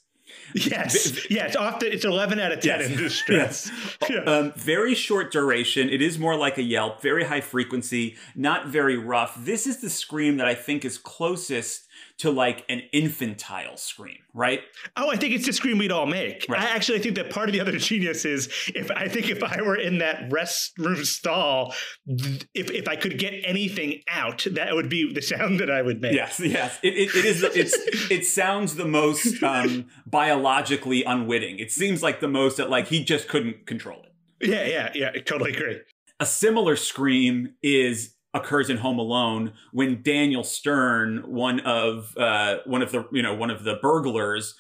[0.55, 1.25] Yes.
[1.31, 2.91] It's often it's eleven out of ten Yes.
[2.91, 3.71] in distress.
[4.11, 4.19] Yeah.
[4.21, 5.89] Um, very short duration.
[5.89, 7.01] It is more like a yelp.
[7.03, 8.17] Very high frequency.
[8.37, 9.35] Not very rough.
[9.39, 11.87] This is the scream that I think is closest
[12.19, 14.61] to like an infantile scream, right?
[14.97, 16.47] Oh, I think it's the scream we'd all make.
[16.49, 16.61] Right.
[16.61, 19.63] I actually think that part of the other genius is if I think if I
[19.63, 21.75] were in that restroom stall,
[22.07, 26.01] if if I could get anything out, that would be the sound that I would
[26.01, 26.15] make.
[26.15, 26.79] Yes, yes.
[26.83, 27.43] It, it, it is.
[27.43, 27.75] It's.
[28.11, 31.59] It sounds the most um, biologically unwitting.
[31.59, 34.49] It seems like the most that like he just couldn't control it.
[34.49, 35.11] Yeah, yeah, yeah.
[35.15, 35.81] I totally agree.
[36.21, 42.83] A similar scream is occurs in Home Alone when Daniel Stern, one of uh, one
[42.83, 44.55] of the you know one of the burglars,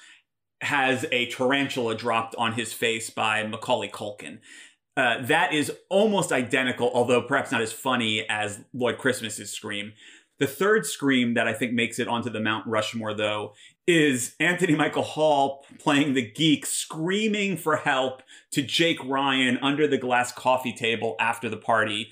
[0.60, 4.38] has a tarantula dropped on his face by Macaulay Culkin.
[4.96, 9.92] Uh, that is almost identical, although perhaps not as funny as Lloyd Christmas's scream.
[10.38, 13.54] The third scream that I think makes it onto the Mount Rushmore, though,
[13.86, 19.98] is Anthony Michael Hall playing the geek, screaming for help to Jake Ryan under the
[19.98, 22.10] glass coffee table after the party.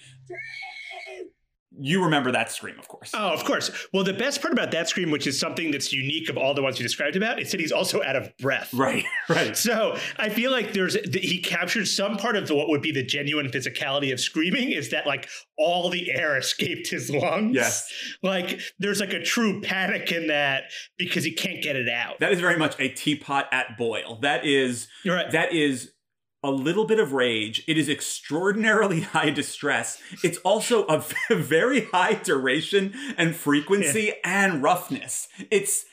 [1.81, 3.13] You remember that scream, of course.
[3.15, 3.71] Oh, of course.
[3.93, 6.63] Well, the best part about that scream, which is something that's unique of all the
[6.63, 8.73] ones you described about, is that he's also out of breath.
[8.75, 9.57] Right, right.
[9.57, 13.03] So I feel like there's he captured some part of the, what would be the
[13.03, 17.55] genuine physicality of screaming is that like all the air escaped his lungs.
[17.55, 17.91] Yes.
[18.23, 20.65] Like there's like a true panic in that
[20.99, 22.21] because he can't get it out.
[22.21, 24.19] That is very much a teapot at boil.
[24.23, 25.31] That is You're right.
[25.33, 25.93] that is
[26.43, 27.63] a little bit of rage.
[27.67, 30.01] It is extraordinarily high distress.
[30.23, 35.29] It's also a very high duration and frequency and roughness.
[35.51, 35.85] It's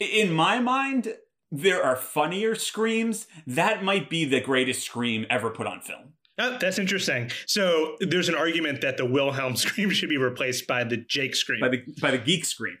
[0.00, 1.14] in my mind
[1.50, 3.26] there are funnier screams.
[3.46, 6.14] That might be the greatest scream ever put on film.
[6.38, 7.30] Oh, that's interesting.
[7.46, 11.60] So there's an argument that the Wilhelm scream should be replaced by the Jake scream.
[11.60, 12.78] By the by the geek scream.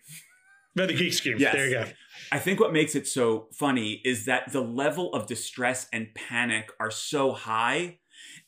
[0.74, 1.36] By the geek scream.
[1.38, 1.54] Yes.
[1.54, 1.84] There you go.
[2.30, 6.70] I think what makes it so funny is that the level of distress and panic
[6.80, 7.98] are so high,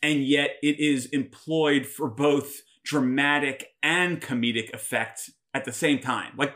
[0.03, 6.33] and yet it is employed for both dramatic and comedic effect at the same time,
[6.37, 6.55] like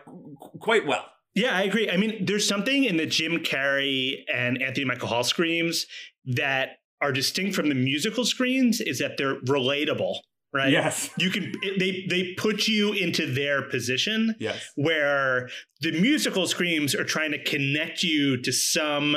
[0.60, 1.06] quite well.
[1.34, 1.88] Yeah, I agree.
[1.88, 5.86] I mean, there's something in the Jim Carrey and Anthony Michael Hall screams
[6.24, 10.18] that are distinct from the musical screams is that they're relatable,
[10.52, 10.70] right?
[10.72, 11.10] Yes.
[11.18, 14.64] You can they they put you into their position Yes.
[14.76, 15.48] where
[15.80, 19.16] the musical screams are trying to connect you to some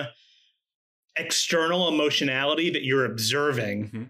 [1.17, 3.89] external emotionality that you're observing.
[3.89, 4.10] Mhm.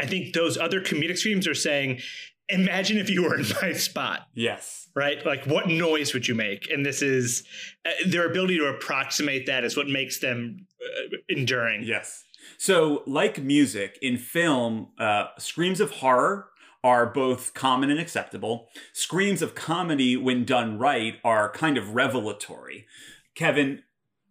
[0.00, 2.00] I think those other comedic screams are saying,
[2.48, 4.88] imagine if you were in my spot Yes.
[4.96, 5.24] right?
[5.24, 6.68] Like, what noise would you make?
[6.70, 7.44] And this is
[7.84, 11.84] uh, their ability to approximate that is what makes them uh, enduring.
[11.84, 12.24] Yes.
[12.58, 16.48] So, like music in film, uh, screams of horror
[16.82, 18.68] are both common and acceptable.
[18.92, 22.86] Screams of comedy, when done right, are kind of revelatory.
[23.34, 23.82] Kevin,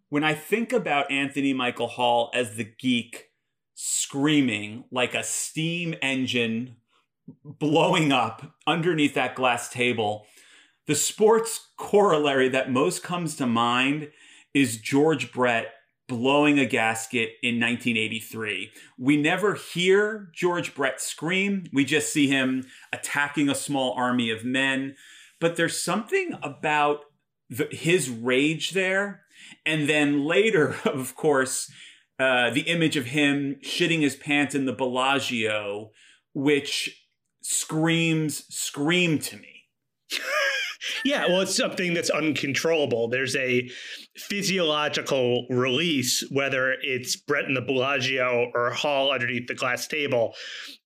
[0.08, 3.30] when I think about Anthony Michael Hall as the geek
[3.74, 6.76] screaming like a steam engine
[7.44, 10.26] blowing up underneath that glass table,
[10.86, 14.10] the sports corollary that most comes to mind
[14.54, 15.74] is George Brett
[16.08, 18.70] blowing a gasket in 1983.
[18.98, 24.44] We never hear George Brett scream, we just see him attacking a small army of
[24.44, 24.96] men.
[25.40, 27.00] But there's something about
[27.50, 29.22] the, his rage there.
[29.64, 31.70] And then later, of course,
[32.18, 35.90] uh, the image of him shitting his pants in the Bellagio,
[36.32, 37.04] which
[37.42, 39.55] screams, scream to me.
[41.04, 43.08] Yeah, well, it's something that's uncontrollable.
[43.08, 43.68] There's a
[44.16, 50.34] physiological release, whether it's Brett in the Bellagio or Hall underneath the glass table.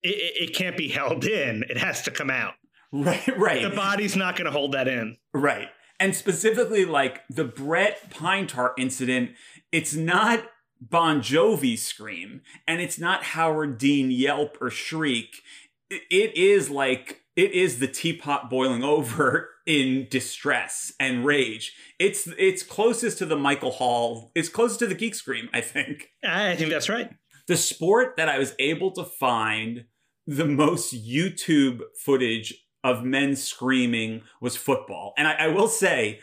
[0.03, 2.55] It, it, it can't be held in, it has to come out.
[2.93, 3.63] Right, right.
[3.63, 5.17] The body's not going to hold that in.
[5.33, 5.69] Right.
[6.01, 9.31] And specifically, like the Brett Pine Tar incident,
[9.71, 10.45] it's not
[10.81, 15.43] Bon Jovi scream and it's not Howard Dean yelp or shriek.
[15.91, 21.75] It is like it is the teapot boiling over in distress and rage.
[21.99, 24.33] It's it's closest to the Michael Hall.
[24.35, 26.09] It's closest to the Geek Scream, I think.
[26.25, 27.11] I think that's right.
[27.47, 29.85] The sport that I was able to find
[30.27, 35.13] the most YouTube footage of men screaming was football.
[35.19, 36.21] And I, I will say,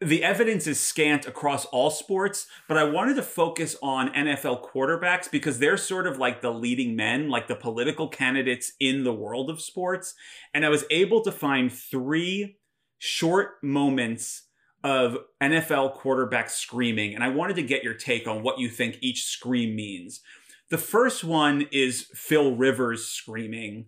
[0.00, 5.30] the evidence is scant across all sports, but I wanted to focus on NFL quarterbacks
[5.30, 9.48] because they're sort of like the leading men, like the political candidates in the world
[9.48, 10.14] of sports.
[10.52, 12.58] And I was able to find three
[12.98, 14.42] short moments
[14.84, 17.14] of NFL quarterbacks screaming.
[17.14, 20.20] And I wanted to get your take on what you think each scream means.
[20.70, 23.86] The first one is Phil Rivers screaming.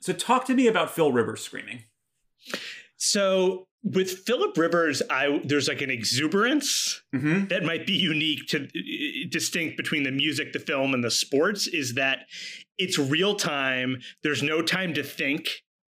[0.00, 1.84] So talk to me about Phil Rivers screaming.
[2.96, 7.46] So with Philip Rivers, I there's like an exuberance mm-hmm.
[7.46, 8.66] that might be unique to
[9.28, 11.66] distinct between the music, the film, and the sports.
[11.66, 12.26] Is that
[12.80, 13.98] it's real time.
[14.22, 15.48] There's no time to think.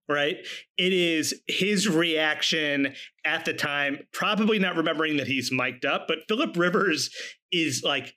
[0.07, 0.37] Right.
[0.77, 2.93] It is his reaction
[3.25, 7.09] at the time, probably not remembering that he's mic'd up, but Philip Rivers
[7.51, 8.13] is like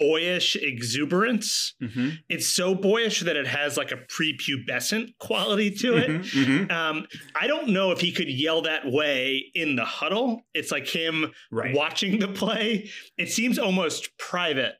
[0.00, 1.74] boyish exuberance.
[1.80, 2.08] Mm-hmm.
[2.28, 6.10] It's so boyish that it has like a prepubescent quality to it.
[6.10, 6.70] Mm-hmm, mm-hmm.
[6.72, 7.06] Um,
[7.40, 10.42] I don't know if he could yell that way in the huddle.
[10.54, 11.72] It's like him Right.
[11.72, 12.90] watching the play.
[13.16, 14.74] It seems almost private,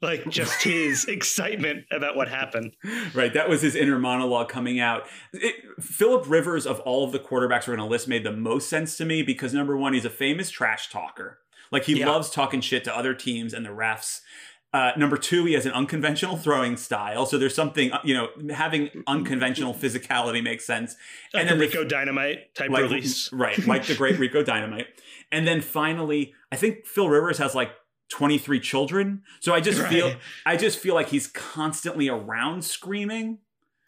[0.00, 2.74] like just his excitement about what happened.
[3.14, 5.04] Right, that was his inner monologue coming out.
[5.32, 8.68] It, Philip Rivers, of all of the quarterbacks we're going to list, made the most
[8.68, 11.38] sense to me because number one, he's a famous trash talker.
[11.70, 12.08] Like he Yeah.
[12.10, 14.20] loves talking shit to other teams and the refs.
[14.72, 17.24] Uh, number two, he has an unconventional throwing style.
[17.24, 20.94] So there's something, you know, having unconventional physicality makes sense.
[21.32, 23.32] Like and then the Rico Dynamite type like, release.
[23.32, 24.86] Right, like the great Rico Dynamite.
[25.32, 27.70] And then finally, I think Phil Rivers has like
[28.10, 29.22] 23 children.
[29.40, 30.14] So I just feel
[30.46, 33.38] I just feel like he's constantly around screaming.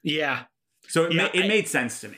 [0.02, 0.44] Yeah.
[0.88, 2.16] So it, Yeah, ma- it I- made sense to me.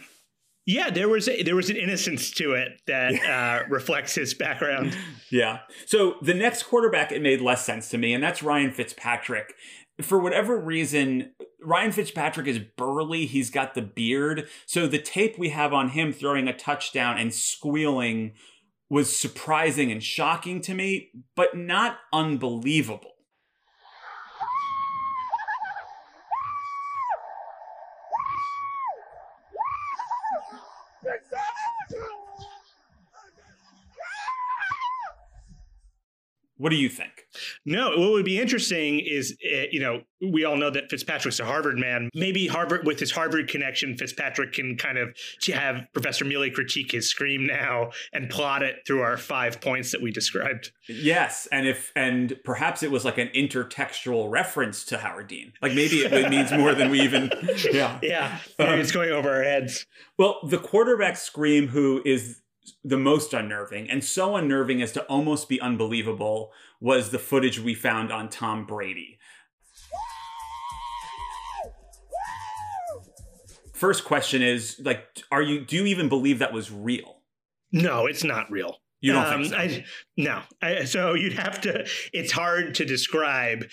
[0.64, 4.96] Yeah, there was a, there was an innocence to it that uh, reflects his background.
[5.30, 5.60] Yeah.
[5.86, 9.54] So the next quarterback, it made less sense to me, and that's Ryan Fitzpatrick.
[10.02, 11.32] For whatever reason,
[11.64, 13.24] Ryan Fitzpatrick is burly.
[13.24, 14.46] He's got the beard.
[14.66, 18.34] So the tape we have on him throwing a touchdown and squealing
[18.92, 23.11] was surprising and shocking to me, but not unbelievable.
[36.62, 37.26] What do you think?
[37.66, 41.44] No, what would be interesting is, uh, you know, we all know that Fitzpatrick's a
[41.44, 42.08] Harvard man.
[42.14, 45.08] Maybe Harvard, with his Harvard connection, Fitzpatrick can kind of
[45.52, 50.02] have Professor Mele critique his scream now and plot it through our five points that
[50.02, 50.70] we described.
[50.88, 55.54] Yes, and if and perhaps it was like an intertextual reference to Howard Dean.
[55.60, 57.32] Like maybe it means more than we even.
[57.72, 57.98] Yeah.
[58.02, 59.86] Yeah, maybe it's going over our heads.
[60.18, 62.41] Well, the quarterback scream, who is
[62.84, 67.74] the most unnerving and so unnerving as to almost be unbelievable, was the footage we
[67.74, 69.18] found on Tom Brady.
[73.72, 77.22] First question is like, are you do you even believe that was real?
[77.72, 78.78] No, it's not real.
[79.00, 79.58] You don't Um, think so?
[79.58, 79.84] I,
[80.16, 80.42] no.
[80.62, 83.64] I, so you'd have to, it's hard to describe,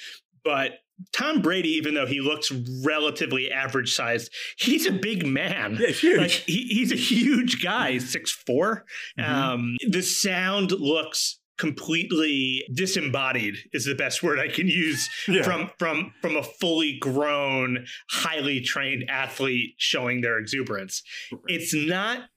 [0.44, 0.72] but
[1.14, 2.52] Tom Brady, even though he looks
[2.84, 5.78] relatively average sized, he's a big man.
[5.80, 6.18] yeah, huge.
[6.20, 8.84] Like he, he's a huge guy, 6'4.
[9.20, 9.26] Mhm.
[9.30, 15.44] Um, the sound looks completely disembodied is the best word I can use Yeah.
[15.44, 21.04] from from from a fully grown highly trained athlete showing their exuberance
[21.48, 22.30] it's not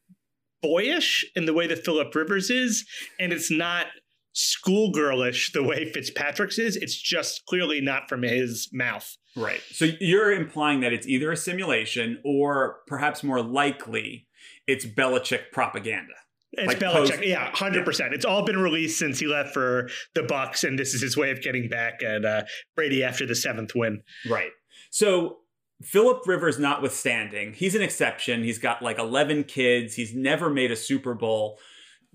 [0.61, 2.85] boyish in the way that Philip Rivers is,
[3.19, 3.87] and it's not
[4.33, 6.77] schoolgirlish the way Fitzpatrick's is.
[6.77, 9.17] It's just clearly not from his mouth.
[9.37, 9.61] Right.
[9.71, 14.27] So you're implying that it's either a simulation or perhaps more likely
[14.67, 16.15] it's Belichick propaganda.
[16.53, 18.13] It's Like Belichick, post- yeah, hundred percent.
[18.13, 21.31] It's all been released since he left for the Bucs, and this is his way
[21.31, 22.43] of getting back at uh,
[22.77, 24.03] Brady after the seventh win.
[24.29, 24.51] Right.
[24.91, 25.39] So
[25.83, 28.45] Philip Rivers notwithstanding, he's an exception.
[28.45, 29.95] He's got like 11 kids.
[29.95, 31.59] He's never made a Super Bowl.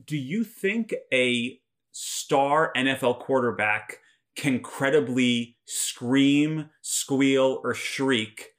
[0.05, 1.59] Do you think a
[1.99, 3.97] star NFL quarterback
[4.35, 8.49] can credibly scream, squeal, or shriek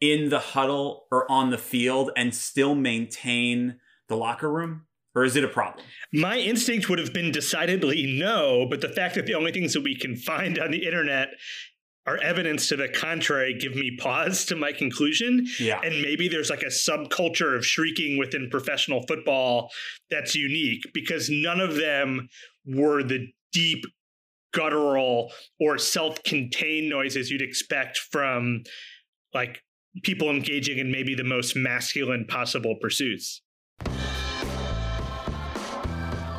[0.00, 4.86] in the huddle or on the field and still maintain the locker room?
[5.14, 5.84] Or is it a problem?
[6.14, 9.82] My instinct would have been decidedly no, but the fact that the only things that
[9.82, 11.28] we can find on the internet
[12.08, 15.46] are evidence to the contrary give me pause to my conclusion.
[15.60, 15.78] Yeah.
[15.84, 19.70] And maybe there's like a subculture of shrieking within professional football
[20.10, 22.30] that's unique because none of them
[22.68, 23.84] were the deep
[24.52, 28.62] guttural or self-contained noises you'd expect from
[29.34, 29.62] like
[30.02, 33.42] people engaging in maybe the most masculine possible pursuits.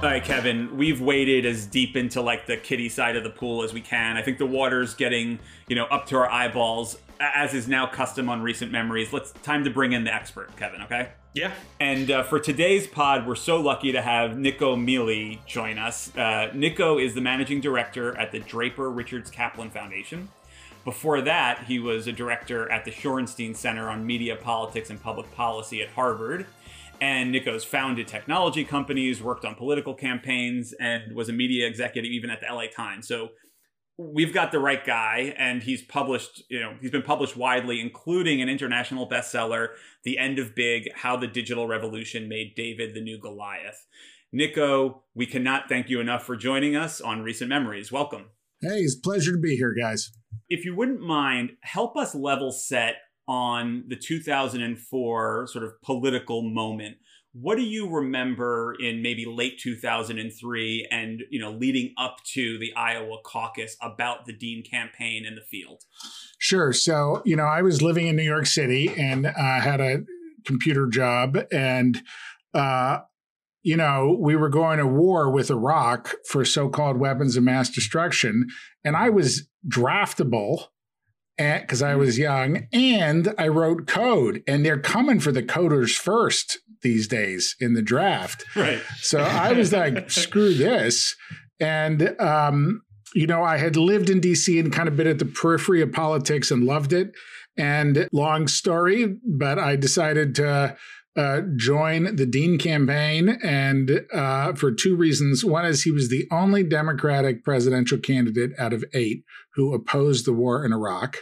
[0.02, 3.64] All right, Kevin, we've waded as deep into like the kitty side of the pool
[3.64, 4.16] as we can.
[4.16, 8.30] I think the water's getting, you know, up to our eyeballs, as is now custom
[8.30, 9.12] on recent memories.
[9.12, 11.10] Let's time to bring in the expert, Kevin, okay?
[11.34, 11.54] Yeah.
[11.80, 16.16] And uh, for today's pod, we're so lucky to have Nicco Mele join us.
[16.16, 20.30] Uh, Nicco is the managing director at the Draper Richards Kaplan Foundation.
[20.86, 25.32] Before that, he was a director at the Shorenstein Center on Media, Politics, and Public
[25.36, 26.48] Policy at Harvard.
[27.02, 32.30] And Nicco's founded technology companies, worked on political campaigns, and was a media executive even
[32.30, 33.08] at the LA Times.
[33.08, 33.30] So
[34.00, 38.42] we've got the right guy, and he's published, you know, he's been published widely, including
[38.42, 39.70] an international bestseller,
[40.04, 43.86] The End of Big How the Digital Revolution Made David the New Goliath.
[44.34, 47.92] Nicco, we cannot thank you enough for joining us on Recent Memories.
[47.92, 48.28] Welcome.
[48.62, 50.12] Hey, it's a pleasure to be here, guys.
[50.48, 52.96] If you wouldn't mind, help us level set
[53.28, 56.98] on the 2004 sort of political moment.
[57.34, 62.74] What do you remember in maybe late 2003 and you know leading up to the
[62.76, 65.84] Iowa caucus about the Dean campaign in the field?
[66.40, 66.74] Sure.
[66.74, 70.00] So you know, I was living in New York City and uh, had a
[70.46, 72.02] computer job, and
[72.54, 73.00] uh,
[73.62, 78.48] you know, we were going to war with Iraq for so-called weapons of mass destruction,
[78.84, 80.68] and I was draftable
[81.40, 86.60] because I was young, and I wrote code, and they're coming for the coders first
[86.82, 88.46] these days in the draft.
[88.56, 88.82] Right.
[88.98, 91.16] So I was like, screw this,
[91.60, 92.82] and um,
[93.16, 95.92] you know, I had lived in DC and kind of been at the periphery of
[95.92, 97.12] politics and loved it.
[97.58, 100.78] And long story, but I decided to
[101.16, 105.44] uh, join the Dean campaign, and uh, for two reasons.
[105.44, 109.24] One is he was the only Democratic presidential candidate out of eight
[109.56, 111.18] who opposed the war in Iraq.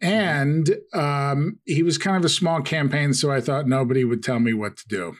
[0.00, 4.40] And um, he was kind of a small campaign, so I thought nobody would tell
[4.40, 5.14] me what to do.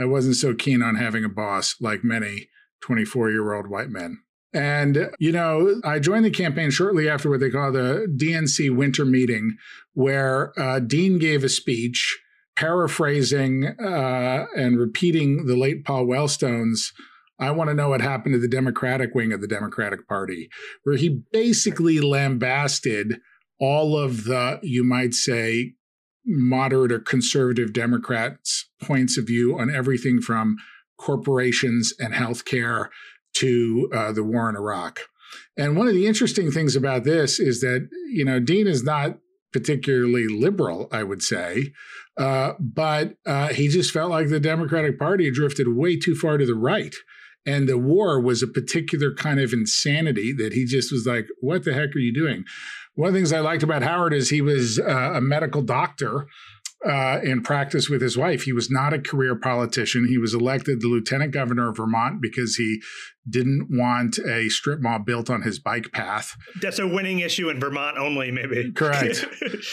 [0.00, 2.48] I wasn't so keen on having a boss like many
[2.80, 4.18] 24 year old white men.
[4.52, 9.04] And, you know, I joined the campaign shortly after what they call the DNC winter
[9.04, 9.56] meeting,
[9.92, 12.18] where uh, Dean gave a speech
[12.60, 16.92] paraphrasing uh, and repeating the late Paul Wellstone's
[17.38, 20.50] I want to know what happened to the Democratic wing of the Democratic Party,
[20.82, 23.18] where he basically lambasted
[23.58, 25.72] all of the, you might say,
[26.26, 30.56] moderate or conservative Democrats' points of view on everything from
[30.98, 32.88] corporations and healthcare
[33.36, 35.00] to uh, the war in Iraq.
[35.56, 39.16] And one of the interesting things about this is that, you know, Dean is not
[39.50, 41.72] particularly liberal, I would say,
[42.20, 46.36] uh, but uh, he just felt like the Democratic Party had drifted way too far
[46.36, 46.94] to the right.
[47.46, 51.64] And the war was a particular kind of insanity that he just was like, what
[51.64, 52.44] the heck are you doing?
[52.94, 56.26] One of the things I liked about Howard is he was uh, a medical doctor
[56.86, 58.42] uh, in practice with his wife.
[58.42, 60.06] He was not a career politician.
[60.06, 62.82] He was elected the lieutenant governor of Vermont because he
[63.28, 66.34] didn't want a strip mall built on his bike path.
[66.60, 68.72] That's a winning issue in Vermont only, maybe.
[68.74, 69.26] Correct.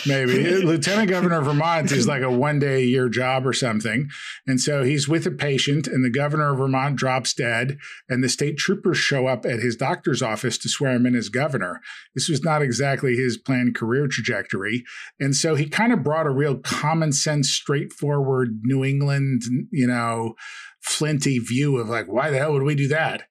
[0.05, 0.43] maybe.
[0.63, 4.09] lieutenant governor of Vermont is like a one day a year job or something.
[4.45, 7.77] And so he's with a patient, and the governor of Vermont drops dead,
[8.09, 11.29] and the state troopers show up at his doctor's office to swear him in as
[11.29, 11.79] governor.
[12.15, 14.83] This was not exactly his planned career trajectory.
[15.19, 20.35] And so he kind of brought a real common sense, straightforward New England, you know,
[20.81, 23.23] flinty view of like, why the hell would we do that?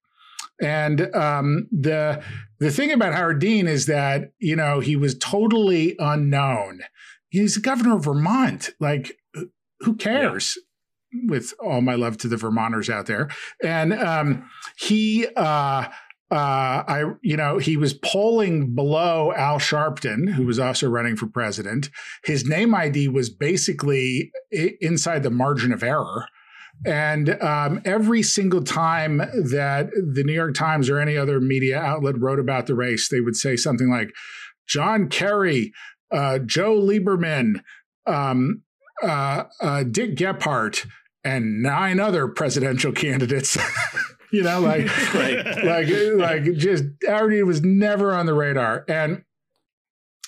[0.61, 2.23] And um, the
[2.59, 6.81] the thing about Howard Dean is that you know he was totally unknown.
[7.29, 8.71] He's the governor of Vermont.
[8.81, 9.19] Like,
[9.81, 10.57] who cares?
[10.57, 10.63] Yeah.
[11.29, 13.31] With all my love to the Vermonters out there,
[13.63, 15.27] and um, he.
[15.37, 15.89] Uh,
[16.29, 21.29] uh, I, you know, he was polling below Al Sharpton, who was also running for
[21.29, 21.89] president.
[22.25, 26.27] His name ID was basically inside the margin of error.
[26.85, 32.19] And um, every single time that the New York Times or any other media outlet
[32.19, 34.13] wrote about the race, they would say something like
[34.67, 35.73] John Kerry,
[36.13, 37.61] uh, Joe Lieberman,
[38.07, 38.63] um,
[39.03, 40.87] uh, uh, Dick Gephardt,
[41.25, 43.59] and nine other presidential candidates.
[44.31, 45.45] you know, like, right.
[45.65, 48.85] like, like just already was never on the radar.
[48.89, 49.25] And,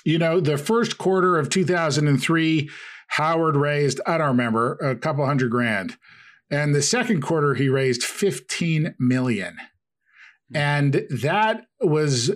[0.05, 2.71] you know, the first quarter of 2003,
[3.09, 5.97] Howard raised, I don't remember, a couple hundred grand.
[6.51, 9.57] And the second quarter, he raised 15 million.
[10.51, 10.57] Hmm.
[10.57, 12.31] And that was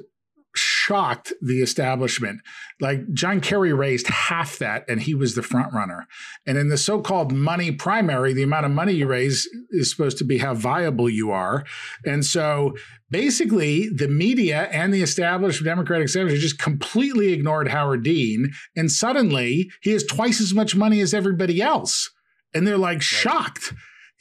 [0.55, 2.41] shocked the establishment.
[2.81, 6.07] Like John Kerry raised half that and he was the front runner.
[6.47, 10.25] And in the so-called money primary, the amount of money you raise is supposed to
[10.25, 11.65] be how viable you are.
[12.05, 12.75] And so
[13.11, 18.51] basically the media and the established Democratic senators just completely ignored Howard Dean.
[18.77, 22.11] And suddenly he has twice as much money as everybody else.
[22.55, 23.03] And they're like right.
[23.03, 23.73] shocked.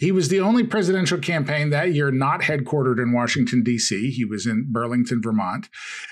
[0.02, 4.10] He was the only presidential campaign that year not headquartered in Washington, D.C.
[4.10, 5.70] He was in Burlington, Vermont.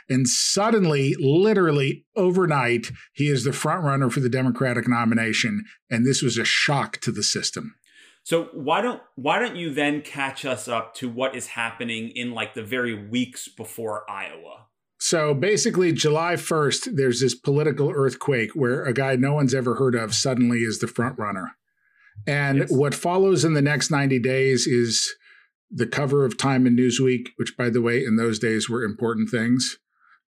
[0.08, 5.66] And suddenly, literally overnight, he is the front runner for the Democratic nomination.
[5.90, 7.74] And this was a shock to the system.
[8.22, 12.32] So why don't why don't you then catch us up to what is happening in
[12.32, 14.68] like the very weeks before Iowa?
[15.00, 19.96] So basically, July 1st, there's this political earthquake where a guy no one's ever heard
[19.96, 21.56] of suddenly is the front runner.
[22.28, 22.72] And yes.
[22.72, 25.14] what follows in the next 90 days is
[25.72, 29.30] the cover of Time and Newsweek, which, by the way, in those days were important
[29.30, 29.78] things.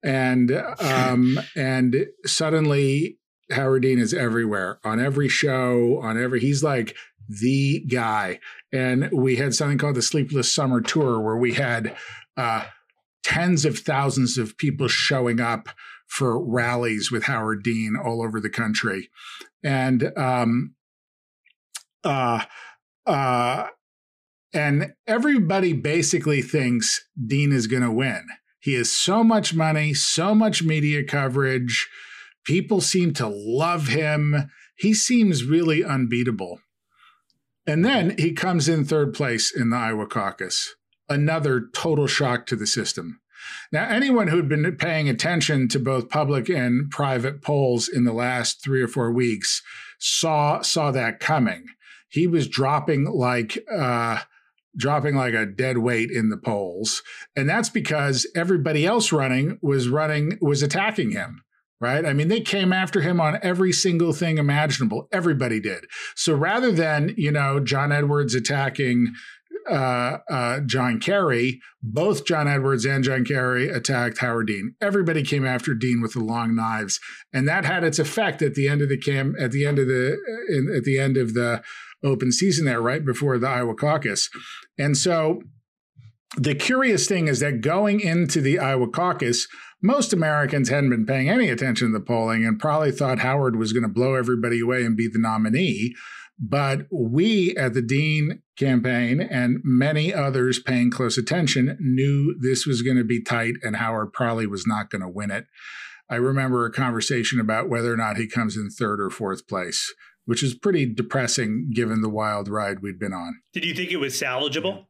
[0.03, 3.19] And um, and suddenly
[3.51, 6.41] Howard Dean is everywhere on every show, on every.
[6.41, 6.97] He's like
[7.29, 8.41] the guy.
[8.73, 11.97] And we had something called the Sleepless Summer Tour, where we had
[12.37, 12.65] uh,
[13.23, 15.69] tens of thousands of people showing up
[16.07, 19.09] for rallies with Howard Dean all over the country.
[19.63, 20.75] And um,
[22.05, 22.45] uh,
[23.07, 23.69] uh,
[24.53, 28.25] and everybody basically thinks Dean is going to win.
[28.61, 31.89] He has so much money, so much media coverage.
[32.45, 34.51] People seem to love him.
[34.77, 36.61] He seems really unbeatable.
[37.67, 40.75] And then he comes in third place in the Iowa caucus.
[41.09, 43.21] Another total shock to the system.
[43.73, 48.63] Now, anyone who'd been paying attention to both public and private polls in the last
[48.63, 49.63] three or four weeks
[49.99, 51.67] saw saw that coming
[52.15, 54.21] he was dropping like uh,
[54.77, 57.03] dropping like a dead weight in the polls,
[57.35, 61.43] and that's because everybody else running was running was attacking him.
[61.81, 62.07] Right.
[62.07, 65.09] I mean, they came after him on every single thing imaginable.
[65.13, 65.85] Everybody did.
[66.15, 69.13] So rather than, you know, John Edwards attacking
[69.69, 74.75] uh, uh, John Kerry, both John Edwards and John Kerry attacked Howard Dean.
[74.81, 77.01] Everybody came after Dean with the long knives,
[77.33, 79.35] and that had its effect at the end of the cam.
[79.39, 80.17] At the end of the
[80.49, 81.63] in, at the end of the
[82.05, 84.29] open season there, right before the Iowa caucus,
[84.79, 85.43] and so.
[86.37, 89.47] The curious thing is that going into the Iowa caucus,
[89.81, 93.73] most Americans hadn't been paying any attention to the polling and probably thought Howard was
[93.73, 95.95] going to blow everybody away and be the nominee.
[96.39, 102.83] But we at the Dean campaign and many others paying close attention knew this was
[102.83, 105.45] going to be tight and Howard probably was not going to win it.
[106.11, 109.93] I remember a conversation about whether or not he comes in third or fourth place,
[110.27, 113.41] which is pretty depressing given the wild ride we'd been on.
[113.53, 114.87] Did you think it was salvageable?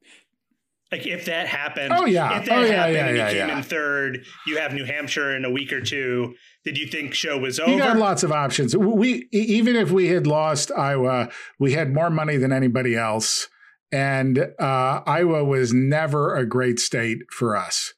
[0.92, 3.38] Like if that happened, oh yeah, if that oh, happened yeah, yeah, and yeah, you
[3.38, 3.56] came yeah.
[3.56, 6.34] in third, you have New Hampshire in a week or two.
[6.64, 7.72] Did you think show was over?
[7.72, 8.76] You got lots of options.
[8.76, 13.48] We even if we had lost Iowa, we had more money than anybody else,
[13.90, 17.92] and uh, Iowa was never a great state for us.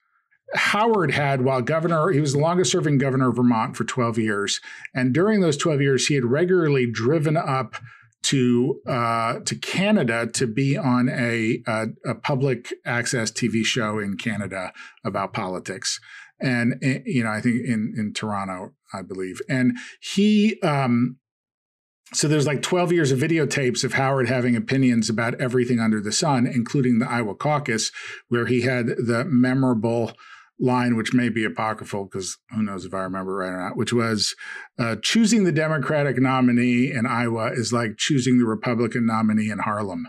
[0.54, 4.60] Howard had, while governor, he was the longest serving governor of Vermont for 12 years.
[4.94, 7.76] And during those 12 years, he had regularly driven up
[8.26, 14.16] to uh, to Canada to be on a, a, a public access TV show in
[14.16, 14.72] Canada
[15.04, 16.00] about politics,
[16.40, 20.60] and eh, you know I think in in Toronto I believe, and he.
[20.60, 21.18] Um,
[22.12, 26.12] so there's like 12 years of videotapes of Howard having opinions about everything under the
[26.12, 27.90] sun, including the Iowa caucus,
[28.28, 30.12] where he had the memorable
[30.58, 33.92] line, which may be apocryphal because who knows if I remember right or not, which
[33.92, 34.34] was
[34.78, 40.08] uh, choosing the Democratic nominee in Iowa is like choosing the Republican nominee in Harlem.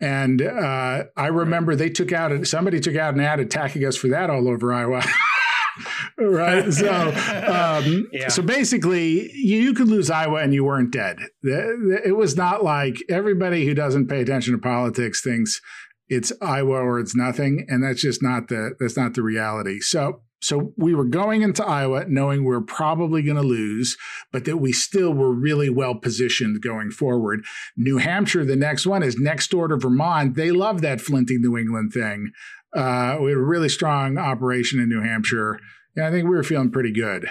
[0.00, 4.08] And uh, I remember they took out somebody took out an ad attacking us for
[4.08, 5.02] that all over Iowa.
[6.18, 6.72] right.
[6.72, 8.28] So, um, yeah.
[8.28, 11.18] so basically, you, you, could lose Iowa and you weren't dead.
[11.42, 15.60] It was not like everybody who doesn't pay attention to politics thinks
[16.08, 19.80] it's Iowa or it's nothing, and that's just not the that's not the reality.
[19.80, 23.96] So so we were going into Iowa knowing we are probably going to lose,
[24.32, 27.40] but that we still were really well positioned going forward.
[27.76, 30.36] New Hampshire, the next one, is next door to Vermont.
[30.36, 32.30] They love that flinty New England thing.
[32.72, 35.58] Uh, we had a really strong operation in New Hampshire.
[35.96, 37.28] And I think we were feeling pretty good.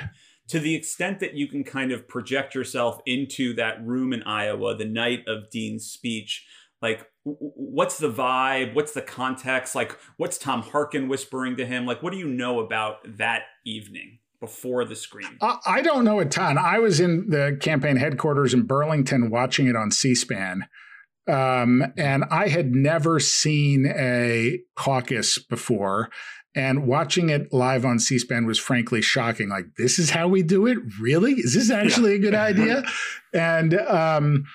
[0.49, 4.75] To the extent that you can kind of project yourself into that room in Iowa
[4.75, 6.45] the night of Dean's speech,
[6.81, 7.05] like
[7.39, 12.13] what's the vibe what's the context like what's tom harkin whispering to him like what
[12.13, 16.79] do you know about that evening before the screen i don't know a ton i
[16.79, 20.63] was in the campaign headquarters in burlington watching it on c-span
[21.27, 26.09] Um, and I had never seen a caucus before.
[26.55, 29.49] And watching it live on C SPAN was frankly shocking.
[29.49, 30.79] Like, this is how we do it?
[30.99, 31.33] Really?
[31.33, 32.17] Is this actually yeah.
[32.17, 32.83] a good idea?
[33.33, 34.45] and, um,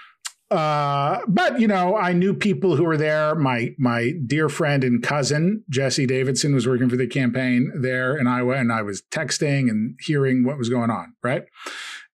[0.53, 3.35] uh, but you know, I knew people who were there.
[3.35, 8.27] My my dear friend and cousin Jesse Davidson was working for the campaign there in
[8.27, 11.15] Iowa, and I was texting and hearing what was going on.
[11.23, 11.45] Right,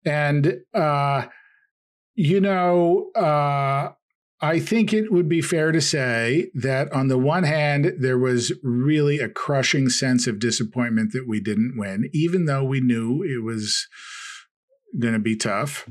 [0.05, 1.27] and uh,
[2.15, 3.91] you know, uh,
[4.41, 8.53] I think it would be fair to say that on the one hand, there was
[8.63, 13.43] really a crushing sense of disappointment that we didn't win, even though we knew it
[13.43, 13.89] was
[14.97, 15.89] going to be tough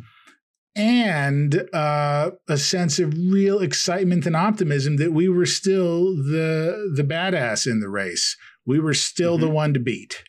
[0.78, 7.04] and uh, a sense of real excitement and optimism that we were still the the
[7.04, 8.38] badass in the race.
[8.66, 9.46] We were still mm-hmm.
[9.46, 10.24] the one to beat.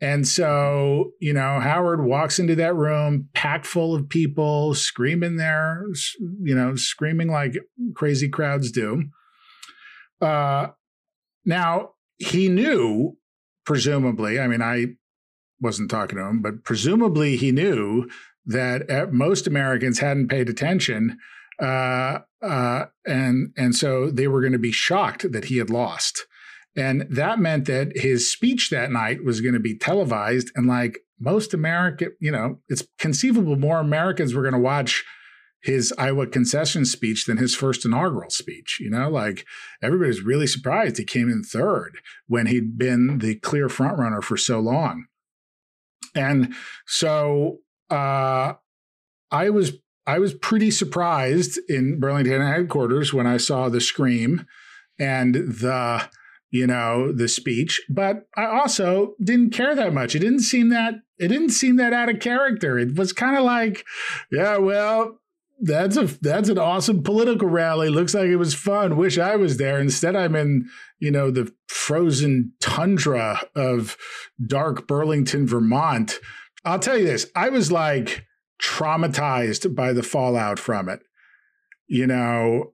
[0.00, 5.84] And so, you know, Howard walks into that room packed full of people screaming there,
[6.42, 7.54] you know, screaming like
[7.94, 9.04] crazy crowds do.
[10.20, 10.68] Uh,
[11.44, 13.16] now, he knew,
[13.64, 14.86] presumably, I mean, I
[15.60, 18.08] wasn't talking to him, but presumably he knew
[18.46, 21.18] that most Americans hadn't paid attention,
[21.60, 26.26] uh, uh, and and so they were going to be shocked that he had lost,
[26.76, 30.98] and that meant that his speech that night was going to be televised, and like
[31.20, 35.04] most American, you know, it's conceivable more Americans were going to watch
[35.64, 38.78] his Iowa concession speech than his first inaugural speech.
[38.80, 39.46] You know, like
[39.82, 44.60] everybody's really surprised he came in third when he'd been the clear frontrunner for so
[44.60, 45.06] long.
[46.14, 46.54] And
[46.86, 47.60] so
[47.94, 48.54] uh,
[49.30, 49.72] I was
[50.06, 54.46] I was pretty surprised in Burlington headquarters when I saw the scream
[54.98, 56.08] and the
[56.50, 60.14] you know the speech, but I also didn't care that much.
[60.14, 62.78] It didn't seem that it didn't seem that out of character.
[62.78, 63.84] It was kind of like,
[64.30, 65.20] yeah, well,
[65.60, 67.88] that's a that's an awesome political rally.
[67.88, 68.96] Looks like it was fun.
[68.96, 69.80] Wish I was there.
[69.80, 70.68] Instead, I'm in
[70.98, 73.96] you know the frozen tundra of
[74.46, 76.18] dark Burlington, Vermont
[76.64, 78.26] I'll tell you this I was like
[78.62, 81.00] traumatized by the fallout from it.
[81.86, 82.72] You know,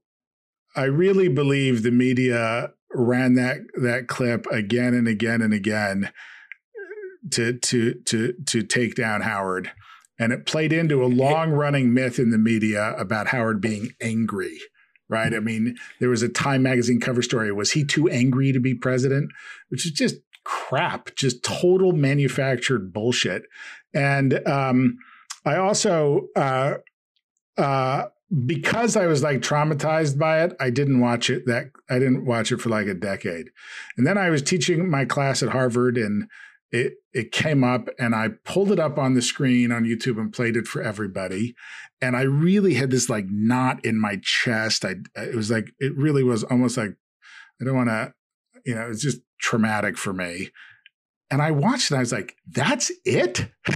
[0.76, 7.30] I really believe the media ran that that clip again and again and again uh,
[7.30, 9.72] to to to to take down Howard.
[10.18, 14.59] And it played into a long running myth in the media about Howard being angry
[15.11, 15.34] right?
[15.34, 17.53] I mean, there was a Time magazine cover story.
[17.53, 19.32] Was he too angry to be president?
[19.68, 20.14] Which is just
[20.45, 23.43] crap, just total manufactured bullshit.
[23.95, 24.99] And um,
[25.45, 26.74] I also, uh,
[27.57, 28.05] uh,
[28.47, 31.47] because I was like traumatized by it, I didn't watch it.
[31.47, 33.51] That I didn't watch it for like a decade.
[33.97, 36.28] And then I was teaching my class at Harvard, and
[36.70, 40.32] it it came up, and I pulled it up on the screen on YouTube and
[40.32, 41.55] played it for everybody.
[42.01, 44.84] And I really had this like knot in my chest.
[44.84, 46.95] I it was like it really was almost like
[47.61, 48.14] I don't want to,
[48.64, 50.51] you know, it's just traumatic for me.
[51.31, 51.93] And I watched it.
[51.93, 53.51] And I was like, "That's it."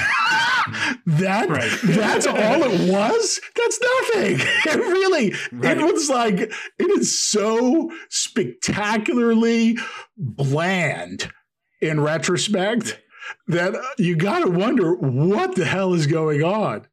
[1.06, 1.78] that right.
[1.84, 4.36] that's all it was that's nothing
[4.72, 5.78] it really right.
[5.78, 9.76] it was like it is so spectacularly
[10.16, 11.30] bland
[11.82, 13.00] in retrospect
[13.46, 16.86] that you got to wonder what the hell is going on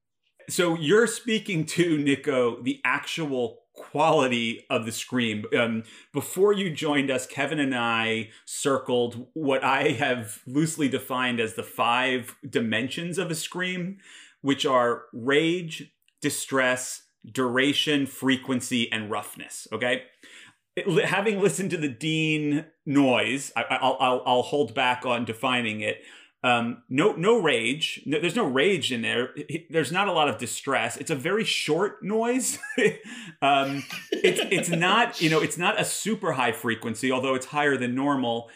[0.50, 5.46] so you're speaking to nicco the actual quality of the scream.
[5.58, 11.56] Um, before you joined us, Kevin and I circled what I have loosely defined as
[11.56, 13.98] the five dimensions of a scream,
[14.42, 15.92] which are rage,
[16.22, 19.68] distress, duration, frequency, and roughness.
[19.72, 20.04] Okay.
[20.76, 25.82] It, having listened to the Dean noise, I, will I'll, I'll hold back on defining
[25.82, 26.02] it.
[26.44, 28.02] Um, no, no rage.
[28.06, 29.30] No, there's no rage in there.
[29.70, 30.98] There's not a lot of distress.
[30.98, 32.58] It's a very short noise.
[33.42, 37.78] um, it's it's not you know it's not a super high frequency, although it's higher
[37.78, 38.50] than normal,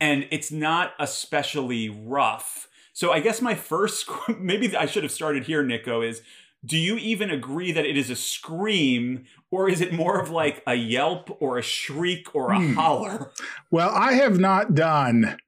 [0.00, 2.68] and it's not especially rough.
[2.92, 6.06] So I guess my first maybe I should have started here, Nicco.
[6.06, 6.22] Is
[6.64, 10.62] do you even agree that it is a scream or is it more of like
[10.64, 12.74] a yelp or a shriek or a hmm.
[12.74, 13.32] holler?
[13.72, 15.38] Well, I have not done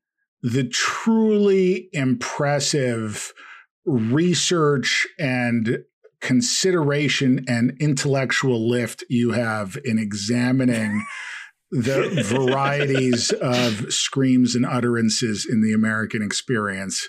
[0.44, 3.32] the truly impressive
[3.86, 5.78] research and
[6.20, 11.02] consideration and intellectual lift you have in examining
[11.70, 17.08] the varieties of screams and utterances in the American experience.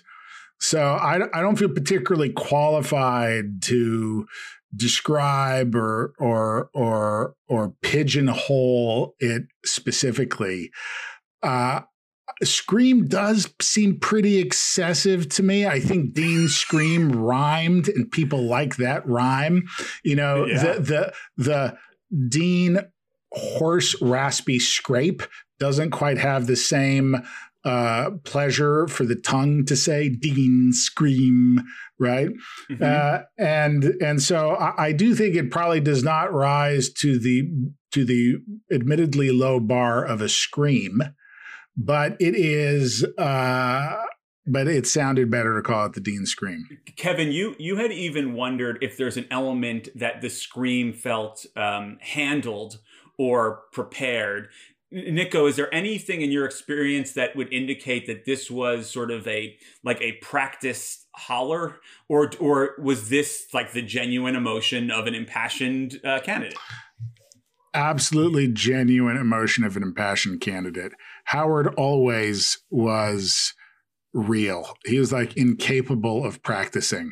[0.61, 4.25] So I, I don't feel particularly qualified to
[4.73, 10.71] describe or or or or pigeonhole it specifically.
[11.43, 11.81] Uh,
[12.43, 15.65] Scream does seem pretty excessive to me.
[15.65, 19.63] I think Dean's Scream rhymed and people like that rhyme.
[20.03, 20.61] You know, yeah.
[20.61, 21.77] the the the
[22.29, 22.79] Dean
[23.31, 25.23] hoarse raspy scrape
[25.59, 27.17] doesn't quite have the same
[27.65, 31.63] uh, pleasure for the tongue to say Dean scream,
[31.99, 32.29] right?
[32.69, 32.83] Mm-hmm.
[32.83, 37.49] Uh, and and so I, I, do think it probably does not rise to the
[37.91, 38.35] to the
[38.71, 41.01] admittedly low bar of a scream,
[41.77, 43.03] but it is.
[43.17, 44.03] Uh,
[44.47, 46.67] but it sounded better to call it the Dean scream.
[46.95, 51.97] Kevin, you you had even wondered if there's an element that the scream felt um,
[52.01, 52.79] handled
[53.17, 54.49] or prepared.
[54.93, 59.27] Nicco, is there anything in your experience that would indicate that this was sort of
[59.27, 65.15] a like a practice holler, or or was this like the genuine emotion of an
[65.15, 66.57] impassioned uh, candidate?
[67.73, 70.93] Absolutely genuine emotion of an impassioned candidate.
[71.25, 73.53] Howard always was
[74.13, 74.77] real.
[74.85, 77.11] He was like incapable of practicing.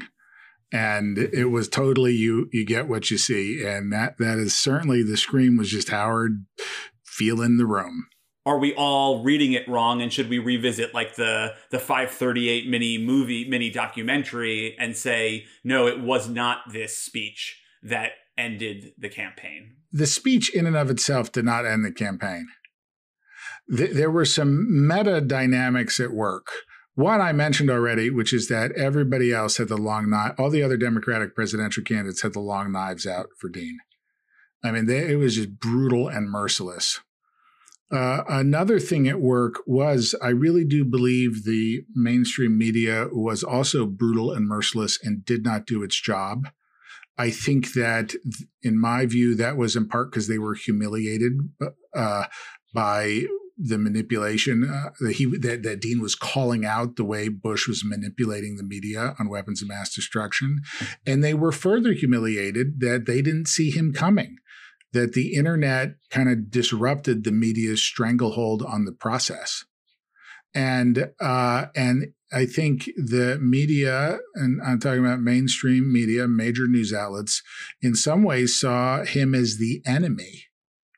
[0.71, 3.63] And it was totally you you get what you see.
[3.63, 6.45] And that that is certainly the scream was just Howard
[7.03, 8.07] feeling the room.
[8.45, 12.97] Are we all reading it wrong and should we revisit like the the 538 mini
[12.97, 19.75] movie mini documentary and say no it was not this speech that ended the campaign?
[19.91, 22.47] The speech in and of itself did not end the campaign.
[23.67, 26.51] There were some meta dynamics at work
[26.95, 30.33] one I mentioned already, which is that everybody else had the long knife.
[30.37, 33.79] All the other Democratic presidential candidates had the long knives out for Dean.
[34.63, 36.99] I mean, they, it was just brutal and merciless.
[37.91, 43.85] Uh, another thing at work was I really do believe the mainstream media was also
[43.85, 46.47] brutal and merciless and did not do its job.
[47.17, 48.13] I think that,
[48.63, 51.33] in my view, that was in part because they were humiliated
[51.95, 52.25] uh,
[52.73, 53.25] by
[53.57, 57.83] the manipulation uh, that he that, that Dean was calling out the way Bush was
[57.85, 60.61] manipulating the media on weapons of mass destruction,
[61.05, 64.37] and they were further humiliated that they didn't see him coming,
[64.91, 69.63] that the internet kind of disrupted the media's stranglehold on the process,
[70.55, 76.91] and uh, and I think the media, and I'm talking about mainstream media, major news
[76.91, 77.43] outlets,
[77.81, 80.45] in some ways saw him as the enemy,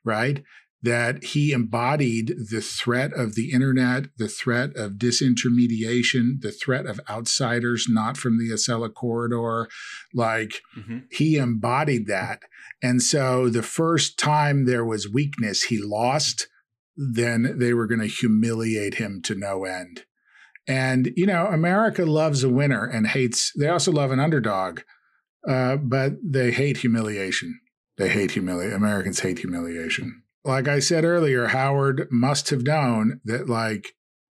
[0.05, 0.41] right?
[0.85, 6.99] That he embodied the threat of the internet, the threat of disintermediation, the threat of
[7.09, 9.67] outsiders not from the Acela corridor.
[10.13, 10.99] Like mm-hmm.
[11.09, 12.43] he embodied that.
[12.83, 16.47] And so the first time there was weakness, he lost,
[16.95, 20.05] then they were going to humiliate him to no end.
[20.67, 24.81] And, you know, America loves a winner and hates, they also love an underdog,
[25.47, 27.59] uh, but they hate humiliation.
[27.97, 28.75] They hate humiliation.
[28.75, 33.93] Americans hate humiliation like I said earlier, Howard must have known that like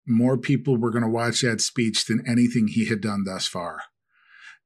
[0.07, 3.81] more people were going to watch that speech than anything he had done thus far.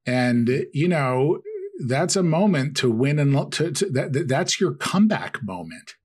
[0.06, 1.42] And, you know,
[1.86, 5.96] that's a moment to win and to, to that, that's your comeback moment.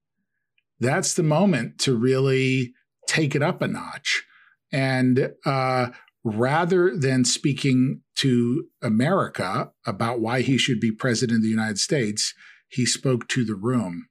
[0.80, 2.72] That's the moment to really
[3.06, 4.24] take it up a notch.
[4.72, 5.90] And uh,
[6.24, 12.34] rather than speaking to America about why he should be president of the United States,
[12.68, 14.08] he spoke to the room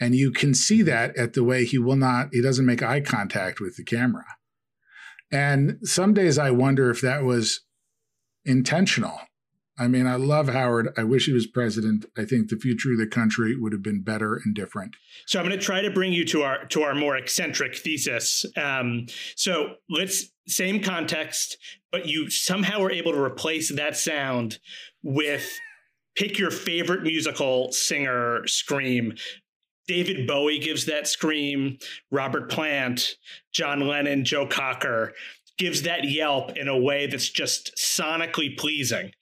[0.00, 3.00] and you can see that at the way he will not, he doesn't make eye
[3.00, 4.24] contact with the camera.
[5.30, 7.60] And some days I wonder if that was
[8.44, 9.18] intentional.
[9.76, 10.90] I mean, I love Howard.
[10.96, 12.06] I wish he was president.
[12.16, 14.94] I think the future of the country would have been better and different.
[15.26, 18.46] So I'm going to try to bring you to our to our more eccentric thesis.
[18.56, 21.58] Um, so let's same context,
[21.90, 24.58] but you somehow were able to replace that sound
[25.02, 25.50] with
[26.14, 29.14] pick your favorite musical singer scream
[29.86, 31.78] David Bowie gives that scream.
[32.10, 33.16] Robert Plant,
[33.52, 35.12] John Lennon, Joe Cocker
[35.58, 39.12] gives that yelp in a way that's just sonically pleasing.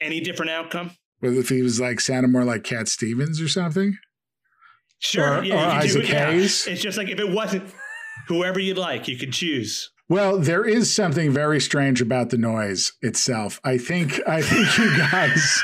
[0.00, 0.92] Any different outcome?
[1.20, 3.96] Well, if he was like sounded more like Cat Stevens or something?
[4.98, 5.38] Sure.
[5.38, 6.66] Or, yeah, or Isaac Hayes?
[6.66, 6.72] Yeah.
[6.72, 7.72] It's just like if it wasn't
[8.28, 9.90] whoever you'd like, you could choose.
[10.12, 13.58] Well, there is something very strange about the noise itself.
[13.64, 15.62] I think I think you guys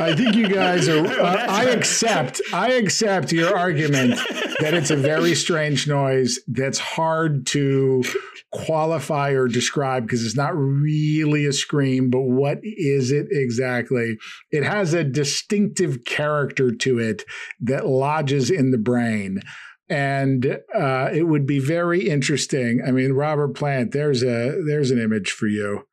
[0.00, 4.14] I think you guys are uh, I accept I accept your argument
[4.60, 8.02] that it's a very strange noise that's hard to
[8.50, 14.16] qualify or describe because it's not really a scream, but what is it exactly?
[14.50, 17.24] It has a distinctive character to it
[17.60, 19.42] that lodges in the brain
[19.88, 22.82] and uh, it would be very interesting.
[22.86, 25.86] I mean, Robert Plant, there's a there's an image for you.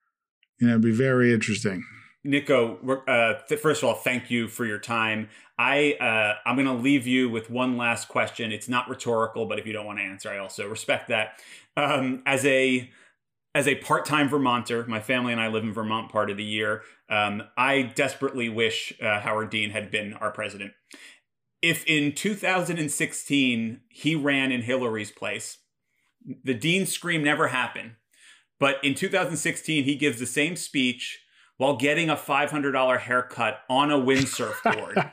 [0.59, 1.85] You know, it'd be very interesting.
[2.25, 2.77] Nicco,
[3.07, 5.29] uh, th- first of all, thank you for your time.
[5.57, 8.51] I uh, I'm going to leave you with one last question.
[8.51, 11.39] It's not rhetorical, but if you don't want to answer, I also respect that.
[11.75, 12.89] Um, as a
[13.55, 16.83] as a part-time Vermonter, my family and I live in Vermont part of the year.
[17.09, 20.73] Um, I desperately wish uh, Howard Dean had been our president
[21.61, 25.57] if in 2016 he ran in Hillary's place,
[26.43, 27.93] the Dean scream never happened.
[28.59, 31.19] But in 2016, he gives the same speech
[31.57, 35.11] while getting a $500 haircut on a windsurf board.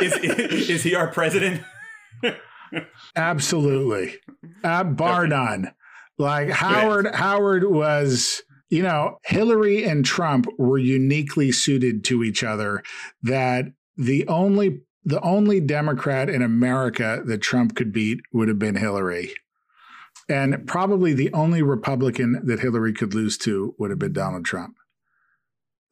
[0.00, 0.16] is,
[0.68, 1.62] is he our president?
[3.16, 4.16] Absolutely.
[4.62, 5.72] Uh, bar none.
[6.18, 12.82] Like Howard, Howard was, you know, Hillary and Trump were uniquely suited to each other
[13.22, 13.64] that
[14.00, 19.32] the only the only Democrat in America that Trump could beat would have been Hillary.
[20.28, 24.76] And probably the only Republican that Hillary could lose to would have been Donald Trump.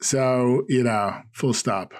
[0.00, 1.92] So, you know, full stop.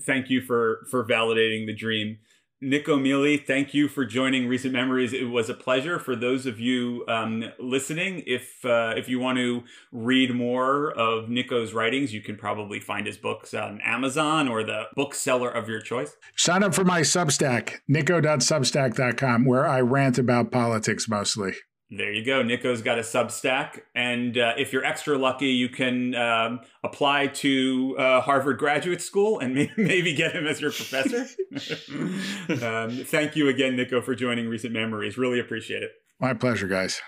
[0.00, 2.18] Thank you for for validating the dream.
[2.62, 5.12] Nicco Mele, thank you for joining Recent Memories.
[5.12, 5.98] It was a pleasure.
[5.98, 11.28] For those of you um, listening, if uh, if you want to read more of
[11.28, 15.80] Nicco's writings, you can probably find his books on Amazon or the bookseller of your
[15.80, 16.16] choice.
[16.36, 21.54] Sign up for my Substack, nico.substack.com, where I rant about politics mostly.
[21.94, 22.42] There you go.
[22.42, 27.94] Nicco's got a Substack, and uh, if you're extra lucky, you can um, apply to
[27.98, 31.26] uh, Harvard Graduate School and maybe, maybe get him as your professor.
[32.66, 35.18] um, thank you again, Nicco, for joining Recent Memories.
[35.18, 35.90] Really appreciate it.
[36.18, 37.02] My pleasure, guys.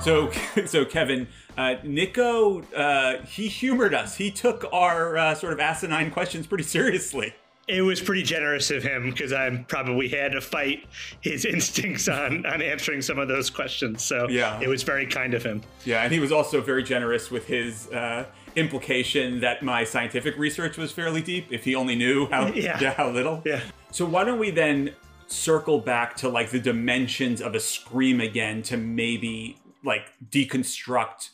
[0.00, 0.32] So,
[0.66, 4.16] so Kevin, uh, Nicco, uh, he humored us.
[4.16, 7.32] He took our uh, sort of asinine questions pretty seriously.
[7.68, 10.84] It was pretty generous of him because I probably had to fight
[11.20, 14.02] his instincts on on answering some of those questions.
[14.04, 14.58] So Yeah.
[14.60, 15.62] it was very kind of him.
[15.84, 18.24] Yeah, and he was also very generous with his uh,
[18.56, 21.46] implication that my scientific research was fairly deep.
[21.52, 22.92] If he only knew how Yeah.
[22.94, 23.42] how little.
[23.44, 23.60] Yeah.
[23.92, 24.94] So why don't we then
[25.28, 31.30] circle back to like the dimensions of a scream again to maybe like deconstruct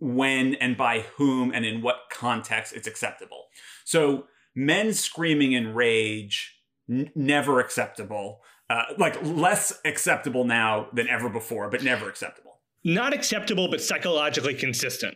[0.00, 3.46] when and by whom and in what context it's acceptable.
[3.84, 6.56] So men screaming in rage
[6.90, 8.40] n- never acceptable.
[8.70, 12.60] Uh, like less acceptable now than ever before, but never acceptable.
[12.84, 15.14] Not acceptable, but psychologically consistent.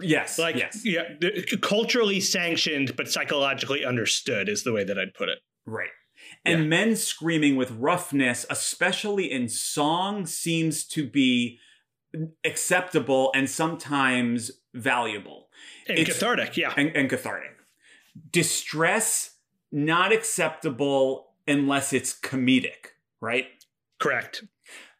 [0.00, 0.38] Yes.
[0.38, 0.82] Like, yes.
[0.84, 1.04] yeah,
[1.62, 5.38] culturally sanctioned, but psychologically understood is the way that I'd put it.
[5.64, 5.88] Right.
[6.44, 6.66] And Yeah.
[6.66, 11.58] men screaming with roughness, especially in song, seems to be
[12.44, 15.48] acceptable and sometimes valuable
[15.88, 16.74] And It's- cathartic, yeah.
[16.76, 17.55] and, and cathartic.
[18.30, 19.36] Distress,
[19.72, 23.46] not acceptable unless it's comedic, right?
[23.98, 24.44] Correct.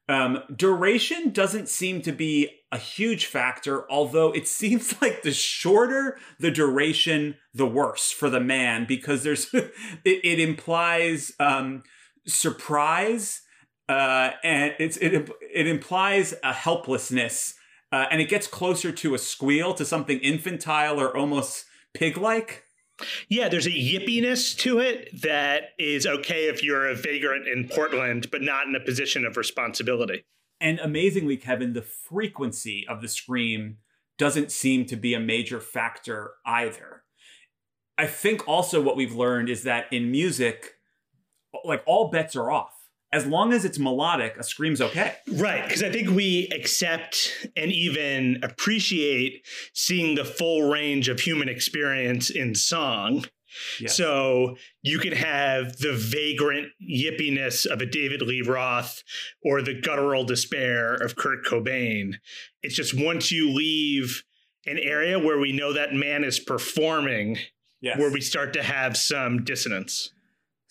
[0.09, 6.19] Um, duration doesn't seem to be a huge factor, although it seems like the shorter
[6.39, 9.73] the duration, the worse for the man because there's it,
[10.05, 11.83] it implies um,
[12.27, 13.43] surprise
[13.89, 17.55] uh, and it's it it implies a helplessness
[17.93, 22.65] uh, and it gets closer to a squeal to something infantile or almost pig-like.
[23.29, 28.31] Yeah, there's a yippiness to it that is okay if you're a vagrant in Portland,
[28.31, 30.25] but not in a position of responsibility.
[30.61, 33.79] And amazingly, Kevin, the frequency of the scream
[34.19, 37.03] doesn't seem to be a major factor either.
[37.99, 40.75] I think also what we've learned is that in music,
[41.65, 42.76] like all bets are off.
[43.13, 45.15] As long as it's melodic, a scream's okay.
[45.33, 51.49] Right, because I think we accept and even appreciate seeing the full range of human
[51.49, 53.25] experience in song.
[53.81, 53.97] Yes.
[53.97, 59.03] So you can have the vagrant yippiness of a David Lee Roth
[59.43, 62.15] or the guttural despair of Kurt Cobain.
[62.63, 64.25] It's just once you leave
[64.67, 67.39] an area where we know that man is performing,
[67.81, 67.99] Yes.
[67.99, 70.11] where we start to have some dissonance.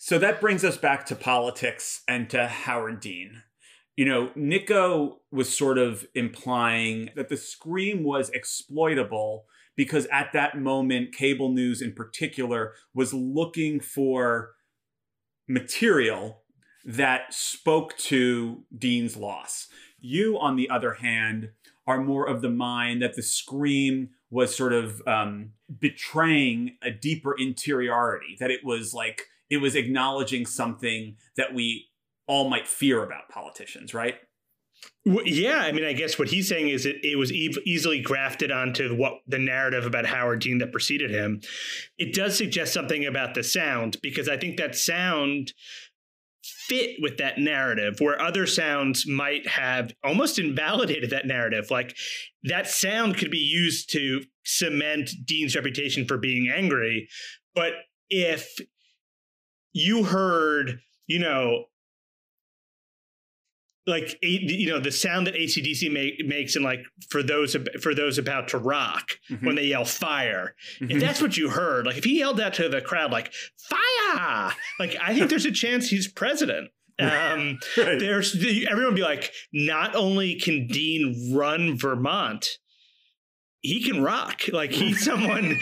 [0.06, 3.42] So that brings us back to politics and to Howard Dean.
[3.96, 10.60] You know, Nico was sort of implying that the scream was exploitable because at that
[10.60, 14.52] moment, cable news in particular was looking for
[15.48, 16.42] material
[16.84, 19.66] that spoke to Dean's loss.
[19.98, 21.50] You, on the other hand,
[21.84, 27.36] are more of the mind that the scream was sort of um, betraying a deeper
[27.36, 31.86] interiority, that it was like it was acknowledging something that we
[32.26, 34.16] all might fear about politicians, right?
[35.04, 38.00] Well, yeah, I mean, I guess what he's saying is it, it was e- easily
[38.00, 41.40] grafted onto what the narrative about Howard Dean that preceded him.
[41.96, 45.52] It does suggest something about the sound because I think that sound
[46.42, 51.70] fit with that narrative where other sounds might have almost invalidated that narrative.
[51.70, 51.96] Like
[52.44, 57.08] that sound could be used to cement Dean's reputation for being angry.
[57.54, 57.72] But
[58.10, 58.56] if
[59.76, 61.66] you heard, you know,
[63.86, 68.18] like you know the sound that ACDC make, makes and like for those for those
[68.18, 69.46] about to rock mm-hmm.
[69.46, 70.90] when they yell fire mm-hmm.
[70.90, 74.52] if that's what you heard like if he yelled that to the crowd like fire
[74.80, 78.00] like I think there's a chance he's president um right.
[78.00, 78.34] there's
[78.68, 82.58] everyone be like not only can Dean run Vermont
[83.62, 84.42] he can rock.
[84.52, 85.58] Like he's someone.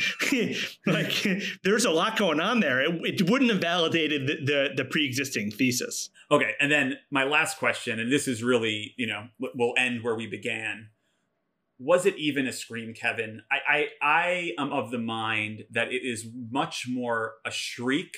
[0.87, 1.27] like
[1.63, 2.83] there's a lot going on there.
[2.83, 6.11] It, it wouldn't have validated the, the, the pre-existing thesis.
[6.31, 10.15] Okay, and then my last question, and this is really you know we'll end where
[10.15, 10.91] we began.
[11.79, 13.43] Was it even a scream, Kevin?
[13.51, 18.17] I I, I am of the mind that it is much more a shriek.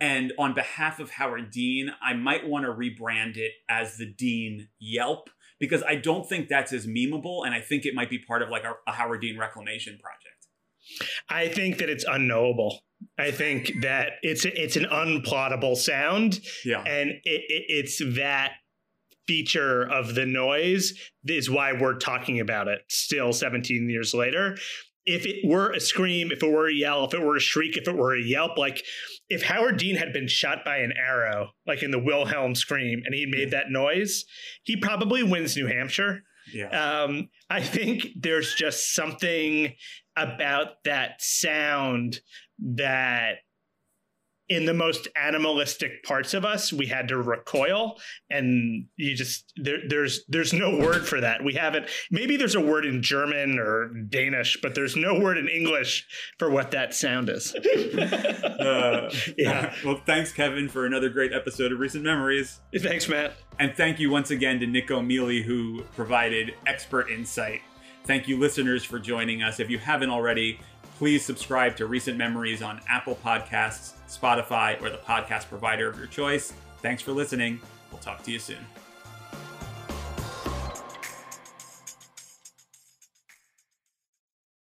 [0.00, 4.68] And on behalf of Howard Dean, I might want to rebrand it as the Dean
[4.80, 5.30] Yelp
[5.62, 8.48] because I don't think that's as memeable, and I think it might be part of
[8.48, 10.48] like a, a Howard Dean reclamation project.
[11.28, 12.80] I think that it's unknowable.
[13.16, 18.54] I think that it's it's an unplottable sound, yeah, and it, it, it's that
[19.28, 20.94] feature of the noise
[21.26, 24.56] is why we're talking about it still 17 years later
[25.04, 27.76] if it were a scream, if it were a yell, if it were a shriek,
[27.76, 28.82] if it were a yelp, like
[29.28, 33.14] if Howard Dean had been shot by an arrow, like in the Wilhelm scream, and
[33.14, 34.24] he made that noise,
[34.62, 36.22] he probably wins New Hampshire.
[36.52, 37.02] Yeah.
[37.02, 39.74] Um, I think there's just something
[40.16, 42.20] about that sound
[42.58, 43.38] that
[44.54, 47.98] in the most animalistic parts of us we had to recoil
[48.30, 51.44] and you just there, there's there's no word for that.
[51.44, 55.48] We haven't maybe there's a word in german or danish but there's no word in
[55.48, 56.06] english
[56.38, 57.54] for what that sound is.
[58.62, 59.74] Uh, yeah.
[59.84, 62.60] well thanks kevin for another great episode of recent memories.
[62.76, 63.34] Thanks matt.
[63.58, 67.60] And thank you once again to nicco mele who provided expert insight.
[68.04, 69.60] Thank you listeners for joining us.
[69.60, 70.60] If you haven't already
[71.02, 76.06] please subscribe to recent memories on apple podcasts Spotify, or the podcast provider of your
[76.06, 76.52] choice.
[76.80, 77.60] Thanks for listening.
[77.90, 78.64] We'll talk to you soon.